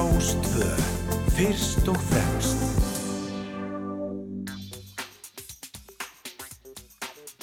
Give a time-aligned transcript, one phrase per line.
[0.00, 0.66] Rástvö,
[1.36, 2.62] fyrst og fremst.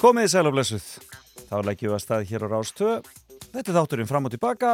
[0.00, 0.88] Komið í sæl og blessuð.
[1.46, 2.96] Þá leggjum við að staði hér á Rástvö.
[3.52, 4.72] Þetta er þátturinn fram og tilbaka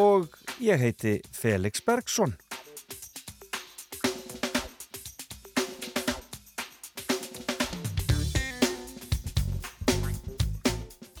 [0.00, 0.32] og
[0.64, 2.32] ég heiti Felix Bergsson.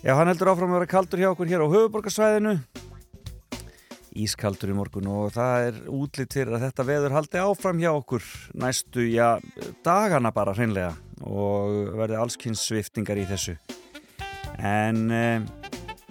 [0.00, 2.56] Já, hann heldur áfram að vera kaldur hjá okkur hér á höfuborgarsvæðinu.
[4.24, 8.28] Ískaldur í morgun og það er útlýtt fyrir að þetta veður haldi áfram hjá okkur
[8.56, 9.36] næstu, já,
[9.84, 10.94] dagana bara hreinlega
[11.26, 13.56] og verði allskynnsviftingar í þessu.
[14.56, 15.44] En eh,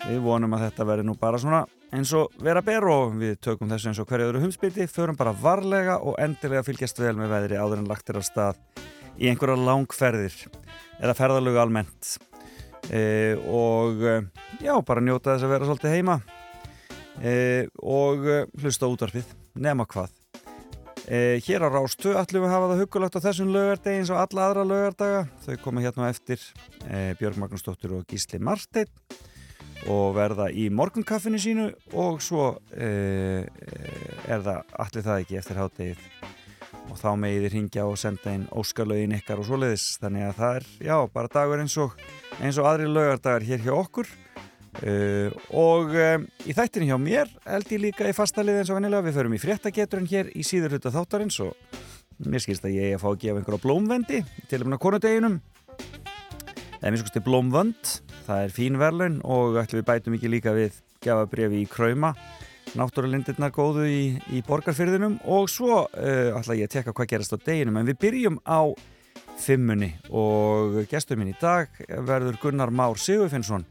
[0.06, 1.64] við vonum að þetta verði nú bara svona
[1.96, 5.34] eins og vera ber og við tökum þessu eins og hverju öðru humspiti, förum bara
[5.36, 8.62] varlega og endilega fylgjast vel með veðri áður en lagt er að stað
[9.16, 10.36] í einhverja langferðir
[11.00, 12.16] eða ferðalögu almennt
[12.90, 14.18] e, og e,
[14.64, 16.18] já, bara njóta þess að vera svolítið heima
[17.22, 19.32] e, og e, hlusta útvarfið,
[19.62, 20.14] nema hvað.
[21.06, 24.22] E, hér á Rástu ætlum við að hafa það hugulagt á þessum lögardegi eins og
[24.24, 26.42] alla aðra lögardaga þau koma hérna eftir
[26.90, 28.90] e, Björg Magnúsdóttir og Gísli Marteinn
[29.92, 36.08] og verða í morgunkaffinu sínu og svo er það allir það ekki eftir háttegið
[36.90, 39.88] og þá megið þið ringja og senda inn óskalögin ykkar og svoleiðis.
[40.02, 41.96] Þannig að það er, já, bara dagur eins og
[42.40, 44.10] eins og aðri lögardagar hér hjá okkur
[44.84, 49.06] uh, og um, í þættinu hjá mér held ég líka í fastalið eins og vennilega,
[49.08, 51.54] við förum í fréttageturinn hér í síður hluta þáttarins og
[52.26, 55.38] mér skilst að ég er að fá að gefa einhverja blómvendi til um hana konudeginum.
[56.80, 57.94] Eða mér skilst að blómvönd.
[58.26, 62.16] Það er fín verðlun og ætlum við bætum ekki líka við gefa brefi í kræma
[62.76, 64.02] náttúrulindirnar góðu í,
[64.36, 67.80] í borgarfyrðinum og svo uh, ætla ég að tekka hvað gerast á deginum.
[67.80, 68.68] En við byrjum á
[69.40, 71.72] fimmunni og gestur minn í dag
[72.08, 73.66] verður Gunnar Már Sigurfinnsson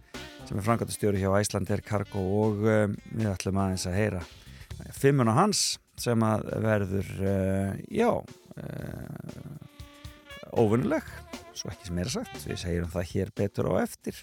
[0.49, 4.23] sem er frangatastjóri hjá Æslander Cargo og um, við ætlum aðeins að heyra
[4.97, 9.55] fimmuna hans sem að verður uh, já uh,
[10.55, 11.07] óvinnuleg
[11.55, 14.19] svo ekki sem er sagt, við segjum það hér betur á eftir.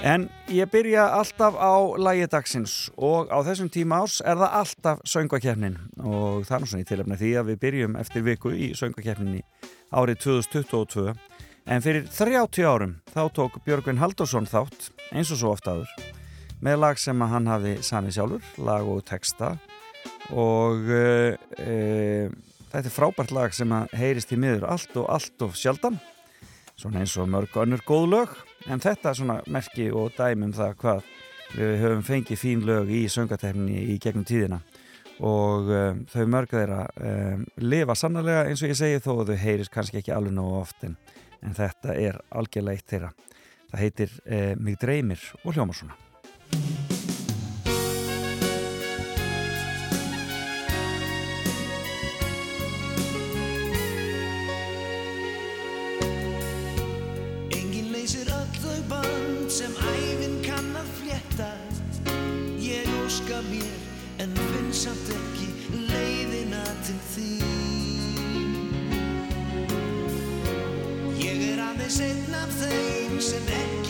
[0.00, 5.02] En ég byrja alltaf á lægi dagsins og á þessum tíma ás er það alltaf
[5.12, 9.42] söngvakefnin og það er svona í tilöfna því að við byrjum eftir viku í söngvakefninni
[9.92, 11.12] árið 2022
[11.66, 16.12] en fyrir 30 árum þá tók Björgvin Haldursson þátt eins og svo ofta aður
[16.62, 19.56] með lag sem hann hafi samið sjálfur, lag og texta.
[20.30, 22.28] Og e, e,
[22.70, 25.98] þetta er frábært lag sem að heyrist í miður allt og allt og sjaldan.
[26.78, 28.36] Svona eins og mörg önnur góð lög.
[28.70, 31.10] En þetta er svona merki og dæmum það hvað
[31.52, 34.62] við höfum fengið fín lög í söngatefni í gegnum tíðina.
[35.22, 39.42] Og um, þau mörg þeirra um, lifa sannlega eins og ég segi þó að þau
[39.42, 40.86] heyrir kannski ekki alveg nógu oft
[41.42, 43.12] en, þetta er algjörlega eitt þeirra.
[43.72, 45.98] Það heitir um, Mig dreymir og hljóma svona.
[59.52, 61.50] Sem æfinn kann að flétta.
[62.64, 65.52] Ég óska mér en finn samt ekki
[65.92, 67.51] leiðina til þín
[71.92, 73.81] Ég er aðeins einn af þeim sem ekki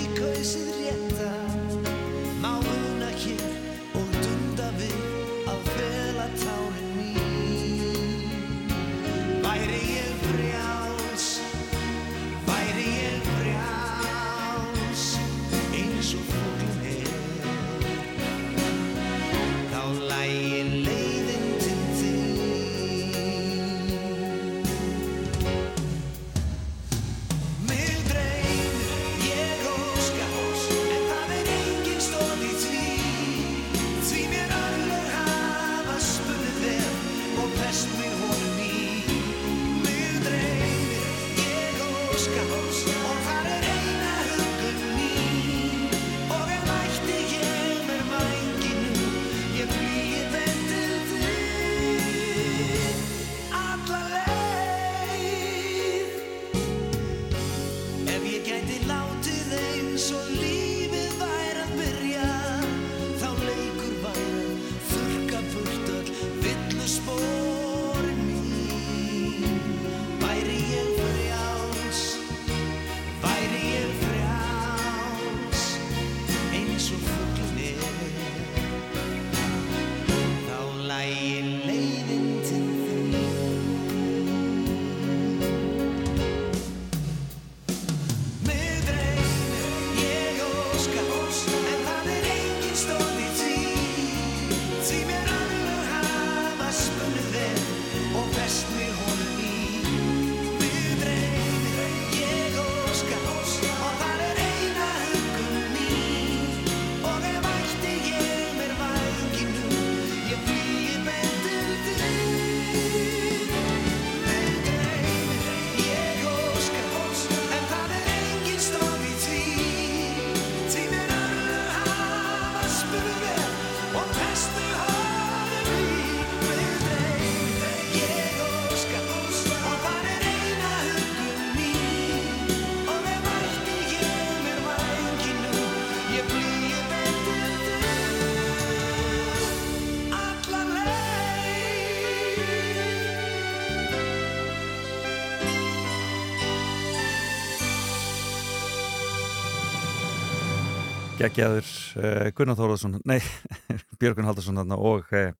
[151.23, 151.69] geggjaður
[152.01, 153.21] uh, Gunnar Þóruðsson, nei
[154.01, 155.31] Björgun Haldarsson og, uh,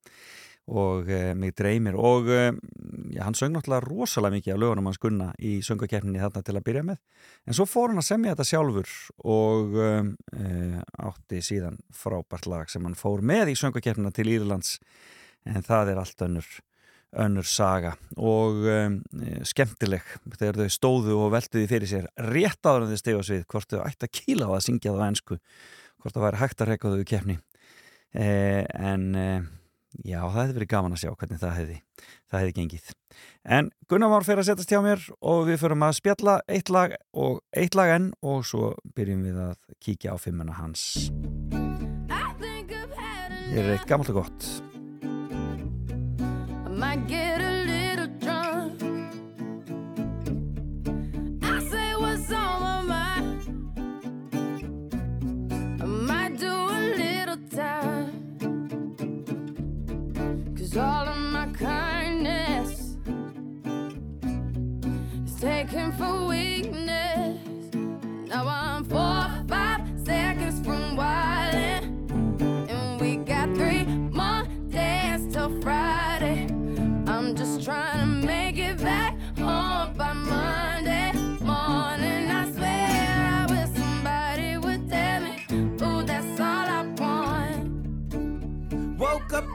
[0.71, 1.99] og uh, mig dreymir.
[1.99, 6.57] Og já, hann söng náttúrulega rosalega mikið af lögunum hans Gunna í söngakefninni þarna til
[6.59, 7.01] að byrja með.
[7.47, 8.93] En svo fór hann að semja þetta sjálfur
[9.37, 9.79] og
[11.11, 14.79] átti síðan frábært lag sem hann fór með í söngakefnina til Írlands.
[15.49, 16.53] En það er allt önnur
[17.13, 17.95] önnur saga.
[18.17, 18.99] Og um,
[19.49, 20.05] skemmtileg
[20.39, 23.73] þegar þau stóðu og velduði fyrir sér rétt áður en þau stegu á svið hvort
[23.73, 25.41] þau ætti að kýla á að syngja það á ennsku
[26.03, 27.37] hvort það væri hægt að reyka þau í kefni
[28.19, 29.45] eh, en eh,
[30.03, 31.79] já, það hefði verið gaman að sjá hvernig það hefði
[32.33, 32.91] það hefði gengið.
[33.45, 36.97] En Gunnar var fyrir að setjast hjá mér og við förum að spjalla eitt lag
[37.13, 41.13] og eitt lag enn og svo byrjum við að kíkja á fimmuna hans.
[43.53, 44.72] Ég er gammalt og gott
[46.83, 48.83] might get a little drunk.
[51.41, 53.41] I say what's on my mind.
[55.81, 58.11] I might do a little time.
[60.57, 61.02] Cause all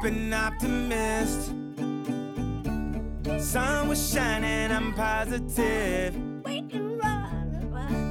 [0.03, 1.51] an optimist.
[3.39, 6.13] Sun was shining, I'm positive.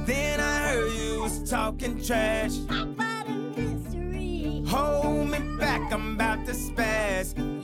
[0.05, 2.57] Then I heard you was talking trash.
[4.67, 7.56] Hold me back, I'm about to spaz.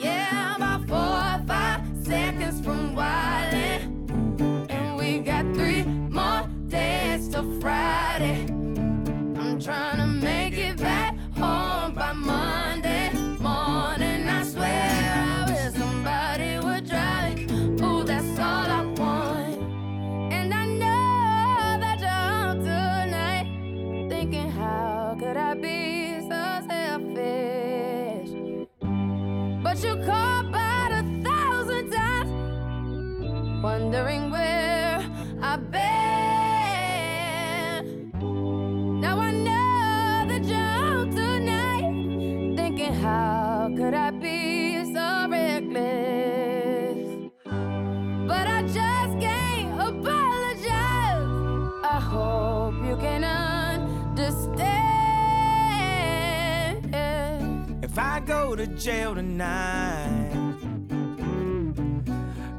[58.65, 60.31] To jail tonight,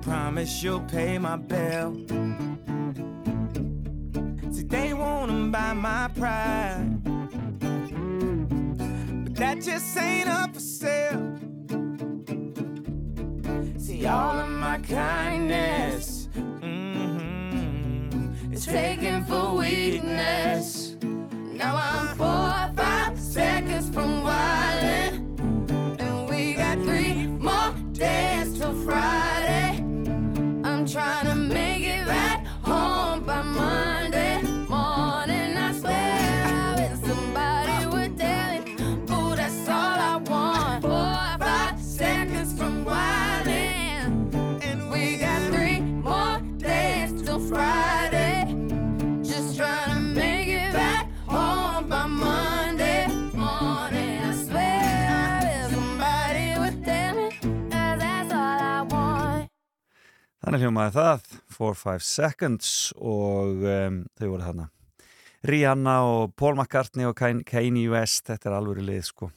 [0.03, 1.95] promise you'll pay my bill.
[4.53, 7.03] See, they wanna buy my pride,
[9.25, 11.39] but that just ain't up for sale.
[13.79, 16.29] See, all of my kindness
[16.61, 20.97] mhm, is taken for weakness.
[21.55, 25.24] Now I'm four or five seconds from wildin',
[27.95, 29.34] dance till Friday.
[60.45, 64.67] Þannig hljómaði það 4-5 Seconds og um, þau voru þarna.
[65.49, 69.31] Rihanna og Paul McCartney og Kanye West, þetta er alvöru lið sko.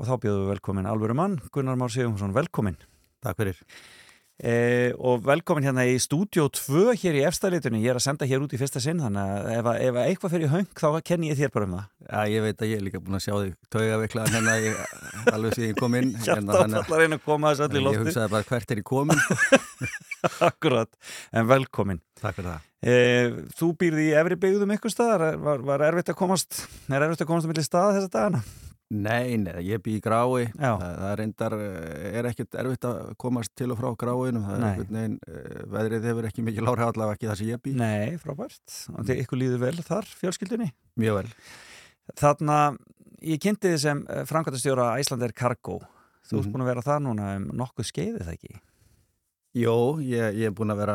[0.00, 2.80] Og þá bjóðum við velkomin alvöru mann, Gunnar Már Sigurðsson, velkomin.
[3.20, 3.60] Takk fyrir.
[4.42, 8.42] E, og velkomin hérna í Studio 2 hér í efstæðleitunni, ég er að senda hér
[8.44, 11.30] út í fyrsta sinn þannig að ef, að- ef að eitthvað fyrir höng þá kenni
[11.30, 13.34] ég þér bara um það Já, ég veit að ég er líka búin að sjá
[13.38, 14.82] þig tauga veikla hérna ég,
[15.32, 16.10] alveg sem ég kom inn.
[16.26, 19.22] hérna, koma þessu allir Ég hugsaði bara hvert er ég komin.
[20.48, 20.88] Akkurat,
[21.36, 22.68] en velkomin Takk fyrir það.
[22.84, 22.94] e,
[23.58, 27.28] Þú býrði í efri byggðum ykkur staðar, var, var erfitt að komast er erfitt að
[27.28, 28.40] komast um milli staða þessa dagana?
[28.90, 30.50] Nei, nei, ég bý í grái.
[30.54, 34.42] Það, það reyndar, eh, er ekkert erfitt að komast til og frá gráinu.
[34.44, 34.68] Það er Nei.
[34.74, 37.72] einhvern veginn, eh, veðrið hefur ekki mikið lári allavega ekki það sem ég bý.
[37.80, 38.76] Nei, frábært.
[38.94, 40.68] Og þið ykkur líður vel þar, fjölskyldunni?
[41.00, 41.32] Mjög vel.
[42.20, 42.58] Þarna,
[43.22, 45.80] ég kynnti þið sem framkvæmtastjóra Æslander Cargo.
[46.28, 46.52] Þú ert Mhm.
[46.52, 48.60] búin að vera það núna um nokkuð skeiðið það ekki?
[49.54, 50.94] Jó, ég, ég er búin að vera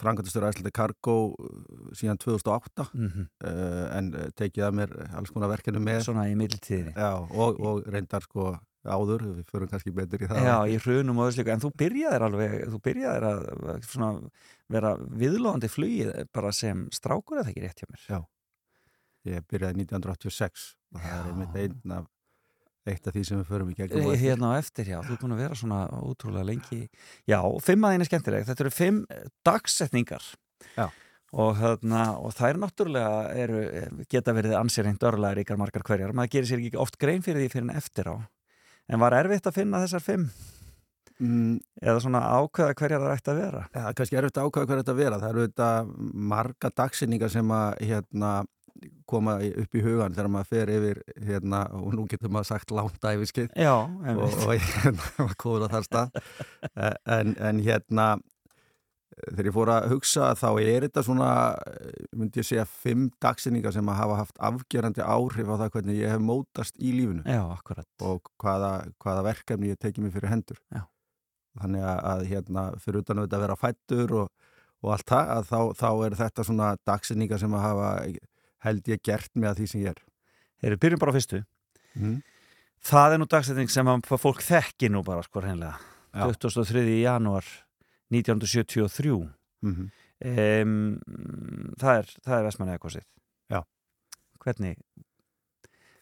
[0.00, 3.26] frangandastur æslandi Cargo uh, síðan 2008 Mm -hmm.
[3.44, 6.94] uh, en uh, tekið að mér alls konar verkefni með Svona í middeltíðinni.
[6.96, 8.54] Já, og, og reyndar sko
[8.84, 11.70] áður, við förum kannski betur í það Já, í hrunum og þessu líka, en þú
[11.82, 14.30] byrjaðir alveg, þú byrjaðir að svona,
[14.68, 18.06] vera viðlóðandi flugið bara sem strákur eða ekki rétt hjá mér.
[18.08, 18.20] Já.
[19.28, 22.08] Ég byrjaði 1986 og það er einmitt einn af
[22.92, 24.24] eitt af því sem við förum í gegnum á Eh, eftir.
[24.26, 26.80] Hérna á eftir, já, þú er búin að vera svona ótrúlega lengi.
[27.28, 30.26] Já, fimm aðeins er skemmtileg, þetta eru fimm eh, dagsetningar.
[30.76, 30.88] Já.
[31.30, 36.10] Og, þarna, og þær náttúrulega eru, eh, geta verið ansýrreind örlega ríkar margar hverjar.
[36.12, 38.16] Maður gerir sér ekki oft grein fyrir því fyrir en eftir á.
[38.90, 40.30] En var erfitt að finna þessar fimm?
[41.20, 43.62] Mm, Eða svona ákveða hverjar það ætti að vera?
[43.76, 45.18] ja, kannski er þetta ákvæða hver þetta vera.
[45.20, 45.68] Það eru þetta
[46.32, 48.30] marga dagsinningar sem að hérna,
[49.10, 53.04] koma upp í hugan þegar maður fer yfir hérna, og nú getur maður sagt langt
[53.04, 56.20] æfiskið Já, og, og hérna komið á þar stað.
[56.74, 58.10] Eh, en, en hérna
[59.20, 61.30] þegar ég fór að hugsa þá er þetta svona,
[62.16, 66.14] myndi ég segja fimm dagsinningar sem að hafa haft afgerandi áhrif á það hvernig ég
[66.14, 67.24] hef mótast í lífinu.
[67.28, 67.42] Já,
[68.06, 68.72] og hvaða,
[69.02, 70.62] hvaða verkefni ég tekið mér fyrir hendur.
[70.72, 70.84] Já.
[71.60, 74.50] þannig að, að hérna fyrir utan að vera fættur og,
[74.84, 77.88] og allt það, að þá, þá er þetta svona dagsinningar sem að hafa
[78.64, 80.02] held ég gert með því sem ég er
[80.60, 81.38] Þeir eru byrjum bara á fyrstu.
[81.96, 82.16] mm.
[82.80, 85.76] Það er nú dagsetning sem fólk þekki nú bara, sko, hreinlega.
[86.14, 86.24] Já.
[86.32, 87.00] 23.
[87.02, 87.44] janúar
[88.10, 89.28] 1973.
[89.62, 89.90] Mm -hmm.
[90.20, 91.00] Um,
[91.80, 93.04] það er, það er Vestmannaða kosið.
[93.50, 93.62] Já.
[94.44, 94.76] Hvernig?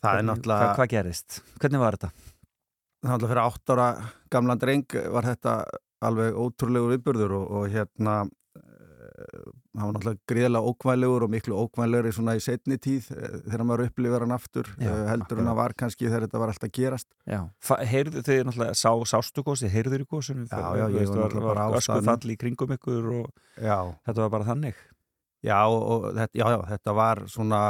[0.03, 1.43] það er hvernig- náttúrulega Hvað, hvað gerist?
[1.61, 2.11] Hvernig var þetta?
[3.03, 5.65] náttúrulega fyrir átt ára gamlan dreng var þetta
[6.03, 8.29] alveg ótrúlegu viðburður og, og hérna
[9.79, 13.85] hann var náttúrulega gríðilega ókvæðlegur og miklu ókvæðlegur svona í setni tíð eh, þegar maður
[13.89, 17.09] upplifir hann aftur Já, eh, heldur hann að var kannski þegar þetta var alltaf gerast
[17.29, 17.41] Já.
[17.95, 20.47] Heyrðu þið náttúrulega, sá, sástu kosið, heyrður í kosinu?
[20.51, 22.09] Já, já, ég var náttúrulega bara á Ösku staðnum.
[22.13, 23.27] fall í kringum ykkur og
[23.63, 24.75] Já, þetta var bara þannig.
[25.47, 27.61] já, og, og þetta, já, já, þetta var svona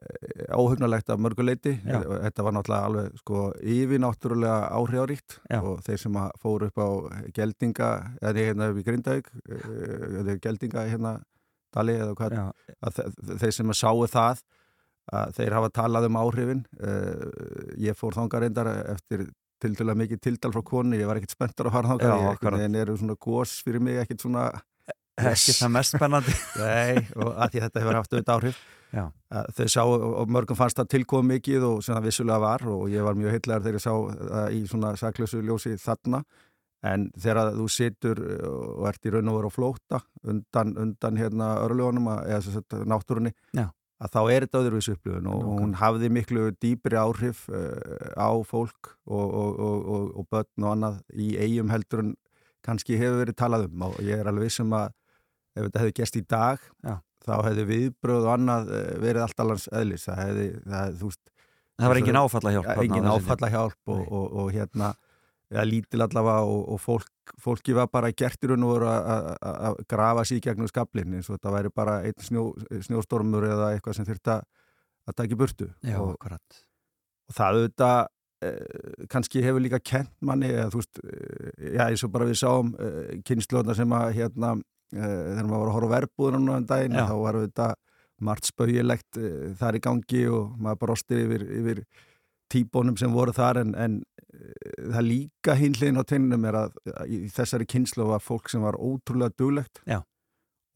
[0.00, 6.18] eh, óhugnalegt af mörguleiti þetta var náttúrulega alveg sko yfir náttúrulega áhrifaríkt og þeir sem
[6.22, 6.88] að fóru upp á
[7.36, 11.20] geldinga eða hérna upp í Grindavík eða geldinga hérna
[11.74, 12.34] Dali eða hvað,
[13.40, 14.44] þeir sem sáu það
[15.12, 16.60] að þeir hafa talað um áhrifin.
[16.78, 19.26] Uh, ég fór þangað reyndar eftir
[19.62, 21.96] til dæla mikið tildal frá konu ég var ekkit spenntur að fara
[22.32, 22.60] akkurat.
[22.60, 24.50] en eru svona gós fyrir mig ekkit svona
[25.14, 26.32] Ekki það mest spennandi.
[26.58, 28.56] Nei, og að því þetta hefur haft auðvitað áhrif
[28.94, 33.02] þau sá, og mörgum fannst það tilkom mikið og sem það vissulega var og ég
[33.06, 36.20] var mjög heitlegar þegar ég sá það í svona saklösu ljósi þarna
[36.84, 38.20] en þegar þú situr
[38.50, 43.70] og ert í raun og veru á flóta undan, undan hérna örljónum eða náttúrunni Já.
[44.04, 45.62] að þá er þetta öðruvísu upplifun og Nákvæmlega.
[45.62, 50.74] hún hafði miklu dýpri áhrif uh, á fólk og, og, og, og, og börn og
[50.74, 52.14] annað í eigum heldur en
[52.64, 54.92] kannski hefur verið talað um og ég er alveg vissum að
[55.54, 56.98] ef þetta hefði gest í dag Já.
[57.24, 60.06] Þá hefði viðbröð og annað eh, verið allt allans eðlis.
[60.08, 61.24] Það hefði, það þú veist
[61.74, 62.68] Það var engin áfalla hjálp.
[62.84, 64.92] engin áfalla hjálp og, og, og hérna
[65.50, 69.80] eða lítil allavega og, og fólk, fólki var bara gert í raun og voru að
[69.90, 72.46] grafa sér gegnum skablin eins og þetta væri bara einn snjó,
[72.86, 74.44] snjóstormur eða eitthvað sem þurft að
[75.18, 75.68] taka í burtu.
[75.84, 77.98] Já, og, og það auðvitað
[78.46, 82.40] eh, kannski hefur líka kent manni eða þú veist, eh, já eins og bara við
[82.40, 82.70] sáum
[83.26, 84.54] kynnslóðna sem að hérna
[84.94, 87.74] þegar maður var að horfa á verbúðunum um daginn þá var auðvitað
[88.24, 91.82] margt spauðilegt eh, þar í gangi og maður brosti yfir, yfir
[92.52, 97.14] tíbónum sem voru þar en, en eh, það líka hinliðin á teininum er að að
[97.14, 100.00] í þessari kynslu var fólk sem var ótrúlega duglegt Já.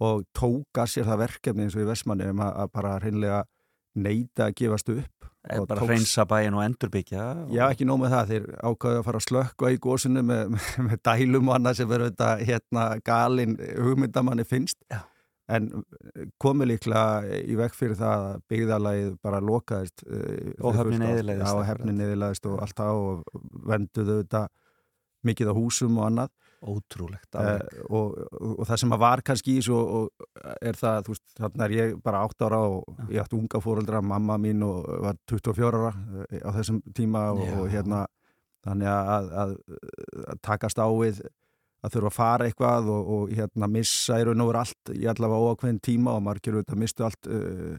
[0.02, 3.44] og tóka sér það verkefni eins og í Vestmanni um að, bara hreinlega
[4.05, 7.26] neita að gefast upp og bara tókst- hreinsa bæin og endurbyggja.
[7.45, 10.57] og- Já, ekki nóg með það, þeir ákvæðu að fara að slökka í gósinu með,
[10.88, 15.00] með, dælum og annað sem verður þetta hérna galin hugmyndamanni finnst Já.
[15.49, 15.71] en
[16.45, 21.69] komið líklega í vekk fyrir það að byggðalagið bara lokaðist eh, Og eyðilagðist, Já, akkurat.
[21.73, 24.43] hefnin eðilaðist og allt það og venduðu þetta
[25.25, 26.28] mikið á húsum og annað
[26.59, 27.35] Ótrúlegt.
[27.38, 31.00] uh, og, og, og það sem að var kannski í þessu og, og er það,
[31.07, 34.65] þú veist, þarna er ég bara 8 ára og ég átti unga fóreldra mamma mín
[34.67, 35.93] og var 24 ára
[36.27, 38.07] eh, á þessum tíma og, og hérna
[38.67, 39.55] þannig að, að,
[40.35, 41.23] að takast á við
[41.79, 45.07] að þurfa að fara eitthvað og, og hérna missa í raun og veru allt í
[45.07, 47.79] allavega óakveðin tíma og margir auðvitað mistu allt uh,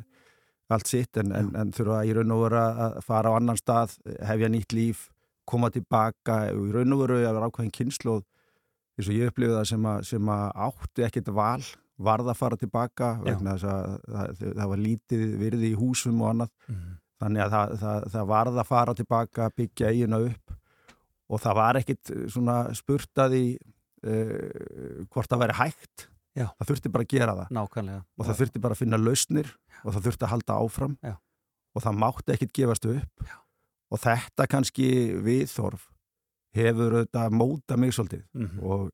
[0.70, 3.98] allt sitt en, en, en þurfa í raun og veru að fara á annan stað
[4.24, 5.08] hefja nýtt líf,
[5.50, 8.24] koma tilbaka og í raun og veru að vera ákveðin kynnslóð
[9.00, 11.63] eins og ég upplifið það sem sem að átti ekkert val
[12.00, 13.24] varð að fara tilbaka Já.
[13.27, 16.94] vegna þess að það, það var lítið virði í húsum og annað Mhm.
[17.20, 20.53] þannig að það, það, það varð að fara tilbaka byggja eiginu upp
[21.29, 23.44] og það var ekkert svona spurtað í
[24.08, 26.06] uh, hvort það væri hægt
[26.38, 26.46] Já.
[26.56, 29.50] það þurfti bara að gera það nákvæmlega og það þurfti bara að finna lausnir
[29.84, 31.13] og það þurfti að halda áfram Já.
[31.75, 33.36] og það mátti ekkit gefast upp Já.
[33.91, 34.89] og þetta kannski
[35.25, 35.88] viðþorf
[36.60, 38.60] hefur auðvitað móta mig svolítið Mhm.
[38.63, 38.89] og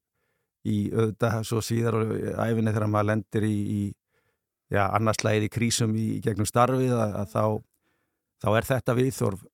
[0.65, 3.81] í auðvitað svo síðar og æfinni þegar maður lendir í, í
[4.73, 7.43] já, annarslægið í krísum í, í gegnum starfið að, að þá,
[8.41, 9.45] þá er þetta viðþorf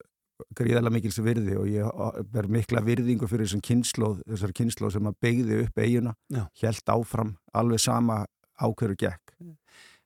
[0.58, 5.18] gríðarlega mikils virði og ég ber mikla virðingu fyrir þessum kynnslóð, þessar kynnslóð sem að
[5.22, 6.15] beigði upp eiguna,
[6.63, 8.25] held áfram alveg sama
[8.58, 9.36] ákveður gekk.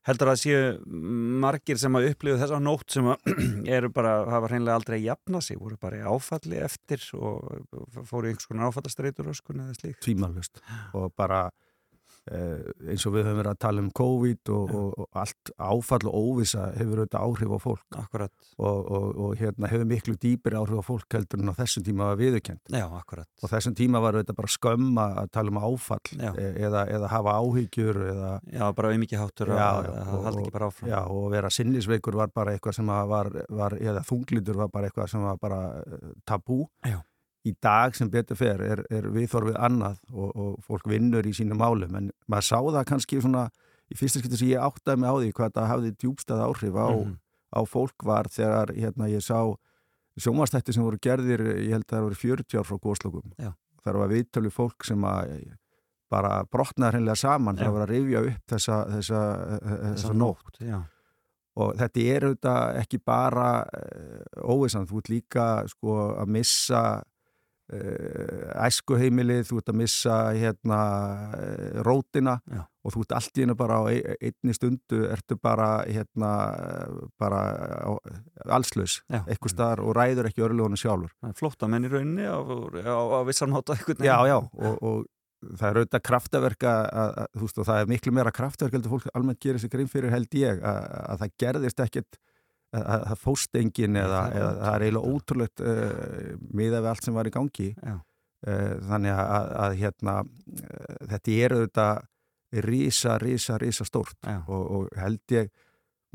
[0.06, 0.62] Heldur að séu
[1.44, 3.30] margir sem að upplifu þessa nótt sem að
[3.78, 8.34] eru bara, hafa hreinlega aldrei jafna sig, voru bara í áfalli eftir og fóru í
[8.34, 10.02] einhvers konar áfallastreitur og sko neða slíkt.
[10.06, 10.62] Tvímalust
[10.94, 11.48] og bara
[12.26, 14.76] eins og við höfum verið að tala um COVID og, Já.
[14.80, 18.00] og, og allt áfall og óvisa hefur auðvitað áhrif á fólk.
[18.02, 21.86] Akkurat, og, og, og hérna hefur miklu dýpri áhrif á fólk heldur en á þessum
[21.86, 26.02] tíma var viðurkend já, og þessum tíma var auðvitað bara skömma að tala um áfall
[26.18, 30.56] e eða, eða hafa áhyggjur eða, Já, bara ekki háttur Já, að og- haldi ekki
[30.58, 30.90] bara áfram.
[30.90, 34.90] já, og vera sinnisveikur var bara eitthvað sem að var, var eða þunglítur var bara
[34.90, 36.66] eitthvað sem var bara eh, tabú.
[36.86, 37.00] Já.
[37.46, 41.60] Í dag sem betur fer er, er viðþorfið annað og, og fólk vinnur í sínum
[41.62, 43.44] málum en maður sá það kannski svona
[43.92, 46.88] í fyrsta skipti sem ég áttaði mig á því hvað það hafði djúbstað áhrif á,
[46.90, 47.14] Mhm.
[47.56, 49.38] á fólk var þegar hérna, ég sá
[50.20, 53.32] sjónvastætti sem voru gerðir, ég held að það voru 40 ár frá góðslökum.
[53.86, 55.34] Það var viðtölu fólk sem að
[56.10, 57.66] bara brotnaði hreinlega saman Já.
[57.66, 59.22] það var að rifja upp þessa, þessa,
[59.94, 60.60] þessa nótt.
[60.62, 60.82] Já,
[61.56, 66.82] Og þetta er auðvitað ekki bara uh, óvissan, þú ert líka sko að missa
[68.66, 70.80] æskuheimilið, þú ert að missa hérna
[71.34, 72.62] uh, rótina Já.
[72.86, 76.30] og þú ert allt í hennu bara á ein- einni stundu, ertu bara hérna
[77.20, 77.40] bara
[78.46, 81.12] allslaus, eitthvað staðar og ræður ekki örlugunum sjálfur.
[81.26, 85.56] Að menn í rauninni á, á, á vissan hátta einhvern veginn Já, já, og, og
[85.60, 86.76] það er auðvitað kraftaverka
[87.36, 90.14] þú veist, og það er miklu meira kraftaverk heldur fólk almennt gerir sig grein fyrir
[90.14, 92.18] held ég að, að það gerðist ekkert
[92.82, 97.34] það fóst engin eða, það er eiginlega ótrúlegt uh, miða við allt sem var í
[97.36, 97.70] gangi.
[97.86, 102.04] Uh, þannig að, að hérna uh, þetta er auðvitað
[102.66, 105.50] rísa, rísa, rísa stórt og, og held ég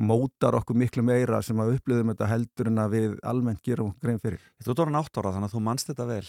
[0.00, 4.20] mótar okkur miklu meira sem að upplöðum þetta heldur en að við almennt gerum grein
[4.22, 4.40] fyrir.
[4.62, 6.24] Þú ert orðin átt ára þannig að þú manst þetta vel.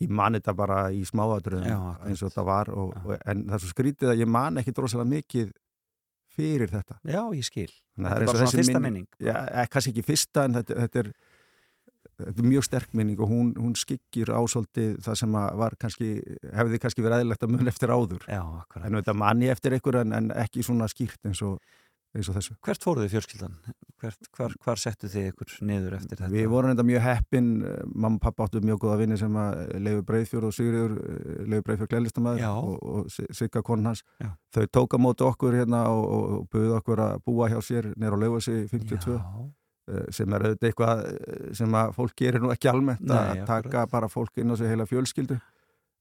[0.00, 3.64] Ég man þetta bara í smáadröðum eins og þetta var og, og, en það er
[3.64, 5.50] svo skrítið að ég man ekki drosalega mikið
[6.36, 7.00] fyrir þetta.
[7.10, 7.72] Já, ég skil
[8.08, 10.78] Þetta er og bara svona fyrsta minning- minning Já, eh, kannski ekki fyrsta en þetta,
[10.84, 11.12] þetta, er,
[12.20, 15.36] þetta er mjög sterk minning og hún, hún skikkir ásóldi það sem
[15.80, 16.10] kannski,
[16.56, 18.24] hefði kannski verið eðlilegt að mun eftir áður.
[18.28, 18.42] Já,
[18.84, 21.58] En þetta man ég eftir einhver en, en ekki svona skýrt eins og,
[22.16, 22.54] eins og þessu.
[22.66, 23.52] Hvert fóruð þið fjörskildan?
[24.00, 26.30] Hvert, hvar, hvar settu þið ykkur niður eftir þetta?
[26.32, 27.50] Við vorum þetta mjög heppin,
[27.92, 31.66] mamma og pappa áttu mjög góða vinni sem að Leifur Breiðfjörð og Sigriður, eh, Leifur
[31.68, 32.50] Breiðfjörð glælistamæður Já.
[32.56, 34.02] og, og Si- Sigga konan hans.
[34.18, 34.30] Já.
[34.56, 38.22] Þau tóka móti okkur hérna og, og, buðu okkur að búa hjá sér nýra á
[38.24, 39.46] Leifasi 52 Já,
[39.92, 43.86] eh, sem er auðvitað eitthvað eh, sem að fólk gerir nú ekki almennt að taka
[43.92, 45.36] bara fólk inn á sig heila fjölskyldu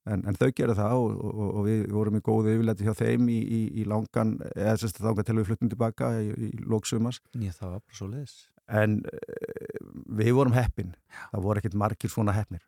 [0.07, 3.27] en, en þau gerðu það og, og, og við vorum í góðu yfirleiti hjá þeim
[3.33, 7.21] í, í, í langan, eða þess að þánga til við fluttum tilbaka í, í lóksumas
[7.35, 10.93] Nýja, það var bara svo leiðis en uh, við vorum heppin.
[11.31, 12.65] Það voru ekkert margir svona heppnir.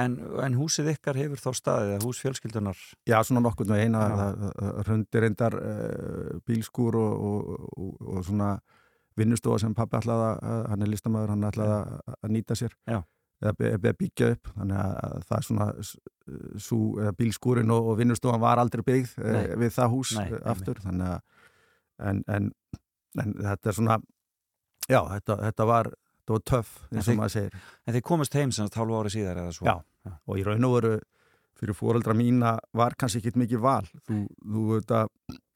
[0.00, 3.42] En, en húsið ykkar hefur þá staðið eða hús fjölskyldunar já, svona
[4.08, 4.14] Já.
[4.16, 8.54] það hrundir reyndar uh, bílskúr og, og, og, og svona
[9.18, 10.24] vinnustofa sem pappi að,
[10.70, 12.76] hann er listamæður, hann að, að nýta sér.
[12.88, 13.02] Já.
[13.42, 15.66] Eða by- eða byggja upp þannig að það er svona
[17.04, 19.44] eða bílskúrin og, og vinnustofan var aldrei byggð Nei.
[19.46, 20.48] uh, við það hús Nei, Nei, einmitt.
[20.54, 22.50] aftur þannig að en, en,
[23.22, 23.98] en þetta er svona
[24.88, 28.50] já, þetta, þetta var þetta var töff, eins og maður segir En þið komist heim
[28.52, 29.76] sem þetta hálfu ári síðar eða svo Já.
[30.28, 30.96] og í raun og veru
[31.58, 35.08] fyrir fóreldra mína var kannski ekkit mikið val þú, þú veit að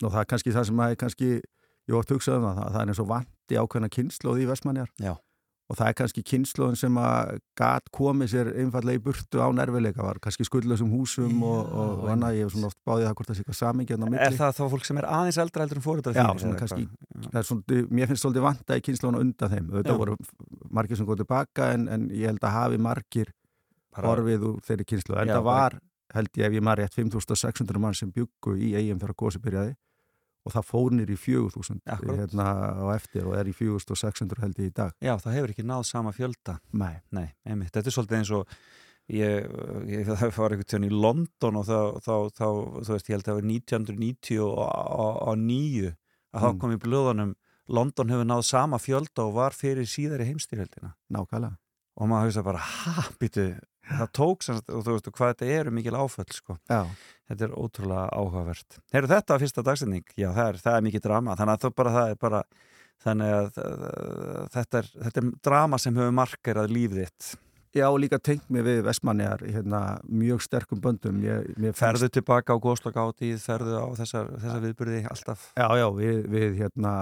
[0.02, 2.80] og það er kannski það sem að er kannski ég vart hugsað um það, það,
[2.82, 5.12] er eins og vanti ákveðna kynnslóð í Vestmanjar Já.
[5.72, 10.04] Og það er kannski kynnslóðin sem að gat komið sér einfallega í burtu á nervileika
[10.04, 13.14] var kannski skuldlausum húsum og, Já, og, og annað, ég hef svona oft báðið það
[13.16, 15.38] hvort það sé eitthvað samingi hérna á Er milli það þá fólk sem er aðeins
[15.46, 16.88] eldra eldur en fóruðar Já, svona kannski-
[17.30, 20.16] það er svona, mér finnst svolítið vanta í kynnslóðina undan þeim, auðvitað voru
[20.76, 23.32] margir sem góð tilbaka en, en ég held að hafi margir
[23.96, 25.78] horfið úr þeirri kynslu en Já, það var,
[26.16, 29.74] held ég ef ég maður rétt 5600 mann sem byggu í eigum þegar gósi byrjaði
[30.44, 32.18] og það fór nýr í 4000 Akkúrat.
[32.22, 32.46] hérna
[32.82, 35.82] á eftir og er í 4600 held ég í dag Já, það hefur ekki náð
[35.86, 36.96] sama fjölda Nei.
[37.14, 38.42] Nei, einmitt, þetta er svolítið eins og
[39.12, 39.46] ég,
[39.92, 42.46] ég það var einhvern tíðan í London og þá, þá, þá
[42.86, 45.92] þú veist, ég held að það var 1999
[46.32, 46.58] að þá Mm.
[46.62, 47.32] kom í blöðunum
[47.68, 51.56] London hefur náð sama fjölda og var fyrir síðari heimstyrjöldina nákvæmlega
[52.00, 53.44] og maður hugsa bara, ha, býtu
[53.88, 56.58] það tók sem sagt, og þú veist hvað þetta eru mikil áföll sko.
[56.70, 56.82] Já,
[57.30, 58.78] þetta er ótrúlega áhugavert.
[58.94, 61.38] Heyrðu þetta að fyrsta dagsending, já það er, það er mikið drama.
[61.40, 62.42] Þannig að bara, það er bara
[63.02, 63.48] þannig að
[64.54, 67.32] þetta, er, þetta er drama sem hefur markerað lífið þitt
[67.72, 71.22] Já og líka tengt mig við Vestmanniðar hérna, mjög sterkum böndum.
[71.24, 75.46] Ég, mér fannst- Ferðu tilbaka á góðslokk átíð, ferðu á þessar, þessar viðbyrði alltaf?
[75.56, 76.92] Já, já, við, við hérna,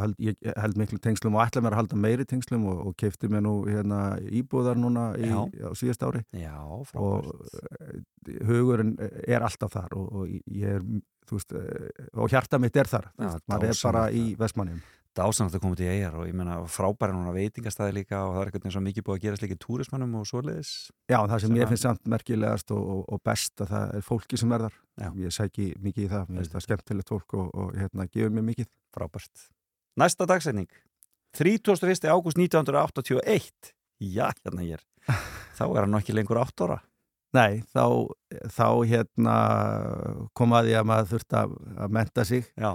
[0.00, 3.28] held, ég held miklu tengslum og ætla mér að halda meiri tengslum og, og keifti
[3.28, 4.00] mér nú hérna,
[4.32, 5.28] íbúðar núna í,
[5.60, 6.24] á síðast ári.
[6.32, 7.60] Já, og frábært.
[7.84, 8.96] Eh, hugurinn
[9.28, 10.80] er alltaf þar og, og ég er,
[11.28, 11.52] þú veist,
[12.16, 14.80] og hjarta mitt er þar, Já, maður er bara í Vestmanniðum.
[15.14, 18.48] Dásanast að koma til eigar og ég menna frábæri núna veitingastæði líka og það er
[18.50, 20.72] eitthvað eins og mikið búið að gera slikið túrismannum og svoleiðis.
[21.06, 24.06] Já, það sem Sem ég finnst samt merkilegast og, og, og best að það er
[24.08, 24.64] fólki sem er.
[24.98, 25.08] Já.
[25.22, 28.48] Ég sæki mikið í það, mér finnst það skemmtilegt fólk og, og hérna, gefur mér
[28.48, 28.70] mikið.
[28.94, 29.46] frábært.
[30.02, 30.70] Næsta dagsetning.
[31.38, 32.10] 31.
[32.10, 34.82] ágúst 1981 Já, hérna ég er
[35.58, 36.80] Þá er hann ekki lengur 8 ára.
[37.34, 38.10] Nei, þá,
[38.54, 39.36] þá hérna
[40.38, 42.46] kom að því að maður þurfti að, að menta sig.
[42.54, 42.70] Já,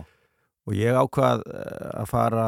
[0.69, 2.47] og ég ákvað eh, að fara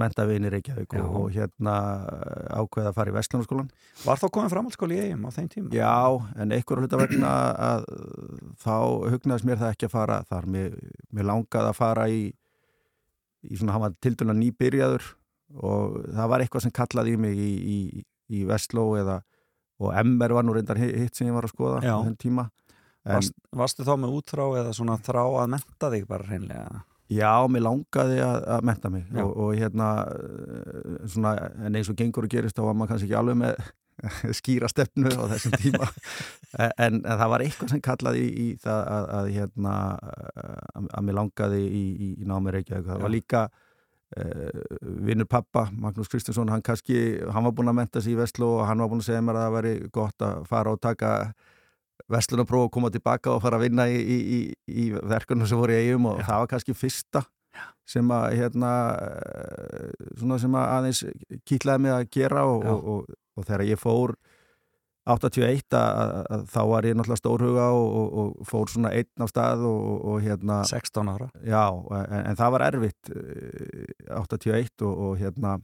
[0.00, 1.72] mentaviðin í Reykjavík og, og hérna
[2.10, 3.68] eh, ákveð að fara í Vestlunarskólan.
[4.02, 5.68] var þá komin framhaldsskóli í eigum á þeim tíma?
[5.76, 5.92] Já,
[6.42, 7.34] en einhver hluta vegna
[7.68, 7.84] að
[8.64, 8.72] þá
[9.12, 10.48] hugnaðist mér það ekki að fara þar.
[10.56, 10.74] Mér,
[11.14, 12.24] mér langaði að fara í,
[13.44, 15.06] í svona, hann var tildurna nýbyrjaður
[15.62, 17.78] og það var eitthvað sem kallaði í mig í, í,
[18.34, 19.20] í Vestló eða
[19.84, 21.94] og MR var nú reyndar hi- hitt sem ég var að skoða Já.
[21.94, 22.48] á þenn tíma.
[23.04, 26.82] En, Varst, varstu þá með útrá eða svona þrá að menta þig bara hreinlega?
[27.12, 31.34] Já, mér langaði að, að menta mig og, og hérna eh, svona,
[31.66, 33.58] en eins og gengur og gerist þá var maður kannski ekki alveg með
[34.38, 35.90] skýra stefnu á þessum tíma.
[36.54, 41.06] En, en það var eitthvað sem kallaði í, í það að, að hérna að, að
[41.08, 42.84] mér langaði í, í, í námi Reykjavík.
[42.86, 43.02] Það Já.
[43.02, 44.60] var líka uh,
[45.08, 48.68] vinnur pappa, Magnús Kristinsson hann kannski, hann var búinn að menta sig í Vestló og
[48.68, 51.10] hann var búinn að segja mér að það væri gott að fara og taka
[52.10, 54.40] verslunarpróf og koma tilbaka og fara að vinna í, í, í,
[54.84, 56.28] í verkunum sem voru í eigum og Já.
[56.28, 57.24] það var kannski fyrsta
[57.88, 61.02] sem að hérna eh, svona sem að aðeins
[61.46, 64.14] kýtlaði mig að gera og, og, og, og þegar ég fór
[65.04, 69.20] 81 að, að, að þá var ég náttúrulega stórhuga og, og, og fór svona einn
[69.20, 71.28] á stað og, og, og hérna 16 ára.
[71.44, 71.64] Já,
[72.00, 75.58] en, en það var erfitt eh, 81 og, og hérna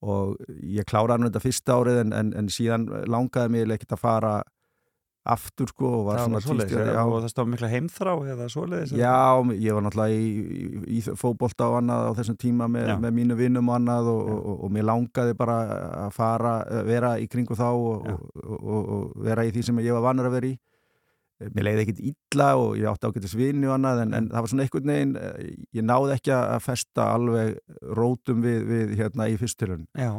[0.00, 4.02] og ég kláraði nú þetta fyrsta árið en, en, en síðan langaði mig ekkert að
[4.02, 4.34] fara
[5.34, 9.14] aftur sko og var Það svona já, og það stóð mikla heimþrá eða svoleiðis Já,
[9.54, 12.96] ég var náttúrulega í, í, í fótbolta og annað á þessum tíma með, Já.
[13.04, 14.32] með mínu vinnum og annað og, Já.
[14.34, 15.60] og, og, og mér langaði bara
[16.06, 16.56] að fara,
[16.88, 18.18] vera í kringu þá og, Já.
[18.46, 20.58] og, og, og vera í því sem ég var vanur að vera í.
[21.40, 24.50] Mér leiði ekkit illa og ég átti ágættis vinni og annað en, en það var
[24.52, 27.54] svona einhvern veginn, eh, ég náði ekki að festa alveg
[27.96, 29.86] rótum við, við hérna í fyrstilun.
[29.96, 30.12] Já,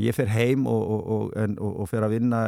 [0.00, 2.38] Ég fer heim og, og, og, og, og fer að vinna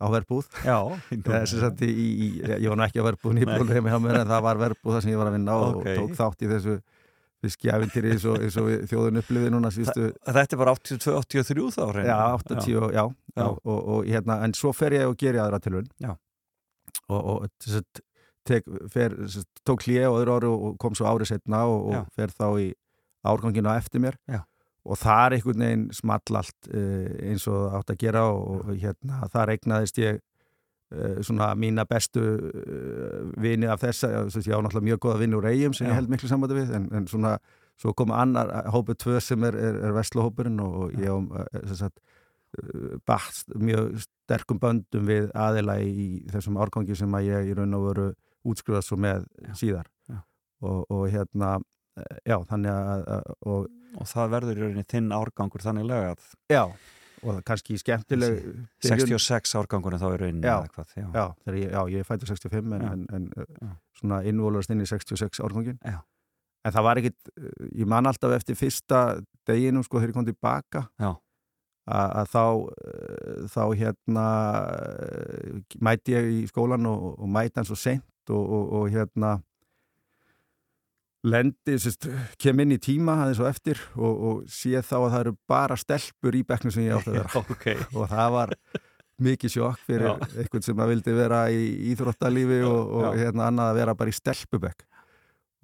[0.00, 0.78] á verbúð já
[1.28, 4.94] Það í, í, ég var nú ekki að verbúðin í mér en það var verbúð
[4.96, 5.88] þar sem ég var að vinna og, Ok.
[5.90, 6.76] og tók þátt í þessu
[7.44, 12.28] fiskjæfintýri eins og, og þjóðun upplifið núna síðustu, Þetta er bara 82-83 þá já, hreinlega.
[12.40, 13.44] 80 og, já, já, Já.
[13.52, 16.14] og, og hérna, en svo fer ég og geri aðra tilun Já.
[17.10, 18.00] og, og sem sagt,
[19.68, 22.00] tók hlið á öðru ári og kom svo árið setna og, Já.
[22.00, 22.66] og fer þá í
[23.28, 24.40] árganginu á eftir mér Já.
[24.84, 29.20] Og þar einhvern veginn small allt uh, eins og það átt að gera og, hérna,
[29.32, 35.04] þar eignaðist ég uh, svona mína bestu uh, vini af þessa, ég á náttúrulega mjög
[35.06, 35.92] góða vini úr eigum sem Já.
[35.92, 37.38] ég held miklu sambandi við en, en svona,
[37.80, 41.18] svo kom annar hópur tvö sem er, er, er vestlahópurinn og, og ég á
[43.06, 47.86] bast mjög sterkum böndum við aðila í þessum árgangi sem að ég í raun og
[47.88, 48.06] veru
[48.44, 49.52] útskrifast svo með Já.
[49.58, 50.20] síðar Já.
[50.62, 51.66] og, og hérna eh,
[52.26, 56.62] já, þannig að, og, Og það verður í rauninni þinn árgangur þannig lega að já,
[57.24, 60.56] og kannski skemmtileg byrjun- 66 árgangurinn þá í rauninni Já.
[60.58, 61.06] eða hvað, já.
[61.14, 65.38] Já, ég, já, ég fættur 65 en, en, en uh, svona innvólarast inn í 66
[65.46, 66.00] árgangin Já.
[66.66, 69.04] en það var ekkit, uh, ég man alltaf eftir fyrsta
[69.46, 71.12] deginum sko þegar ég kom tilbaka Já.
[71.86, 72.44] að, að þá
[73.54, 74.26] þá hérna
[75.84, 79.36] mæti ég í skólan og, og mæti hann svo seint og, og, og hérna
[81.24, 82.08] lendi, sérst,
[82.40, 85.78] kem inn í tíma aðeins og eftir og, og sé þá að það eru bara
[85.80, 88.56] stelpur í bekknum sem ég átti að vera ok, og það var
[89.24, 90.14] mikið sjokk fyrir Já.
[90.42, 93.22] einhvern sem að vildi vera í íþróttalífi og, og Já.
[93.22, 94.86] hérna annað að vera bara í stelpubekk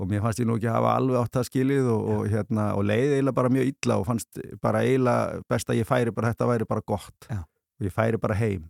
[0.01, 2.87] og mér fannst ég nú ekki hafa alveg átt það skilið og, og hérna og
[2.89, 6.49] leiði eiginlega bara mjög illa og fannst bara eiginlega best að ég færi bara þetta
[6.55, 7.41] væri bara gott Já.
[7.43, 8.69] og ég færi bara heim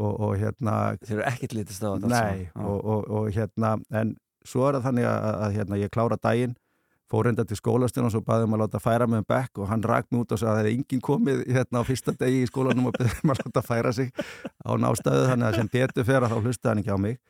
[0.00, 2.46] og, og hérna þeir eru ekkert litist á þetta nei saman.
[2.46, 2.68] Já.
[2.70, 4.14] og, og, og hérna en
[4.48, 6.56] svo er það þannig að, að hérna, ég klára daginn
[7.12, 9.68] fór enda til skólastjón og svo baði um að láta færa með um bekk og
[9.68, 12.40] hann rak mig út og sagði að það hefði enginn komið hérna á fyrsta degi
[12.40, 14.08] í skólanum og beðið um að láta færa sig
[14.64, 17.20] á nástæðu þannig að sem betur fer að þá hlusta hann ekki á mig.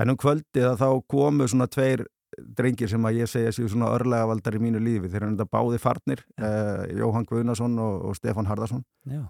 [0.00, 2.06] En um kvöldið að þá komu svona tveir
[2.56, 5.10] drengir sem að ég segja séu svona örlega valdar í mínu lífi.
[5.12, 9.26] Þeir eru enda báði farnir eh, Jóhann Guðnason og, og Stefan Harðarsson Já.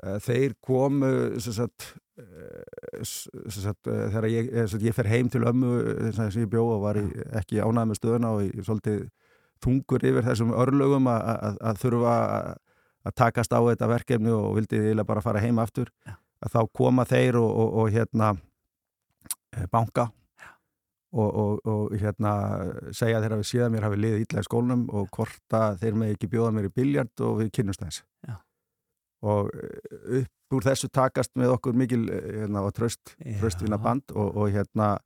[0.00, 1.10] Eh, þeir komu
[1.44, 6.62] sagt, eh, sagt, eh, þegar ég, sagt, ég fer heim til ömmu sem ég bjó
[6.76, 7.04] og var í,
[7.40, 9.02] ekki ánæð með stöðuna og ég svolítið
[9.60, 15.20] þungur yfir þessum örlögum að- þurfa að- takast á þetta verkefni og vildi eiginlega bara
[15.24, 15.88] fara heim aftur.
[16.06, 16.16] Já.
[16.40, 18.30] að þá koma þeir og, og, og hérna
[19.70, 20.06] banka
[21.12, 22.32] og, og, og hérna
[22.96, 25.98] segja þeir að við séða mér hafi liðið illa í skólanum og hvort að þeir
[26.00, 28.38] með ekki bjóða mér í biljart og við kynnumst þess Já.
[29.26, 34.34] Og eh, upp úr þessu takast með okkur mikil eh, hérna, tröst, tröstvina band og,
[34.34, 34.96] og hérna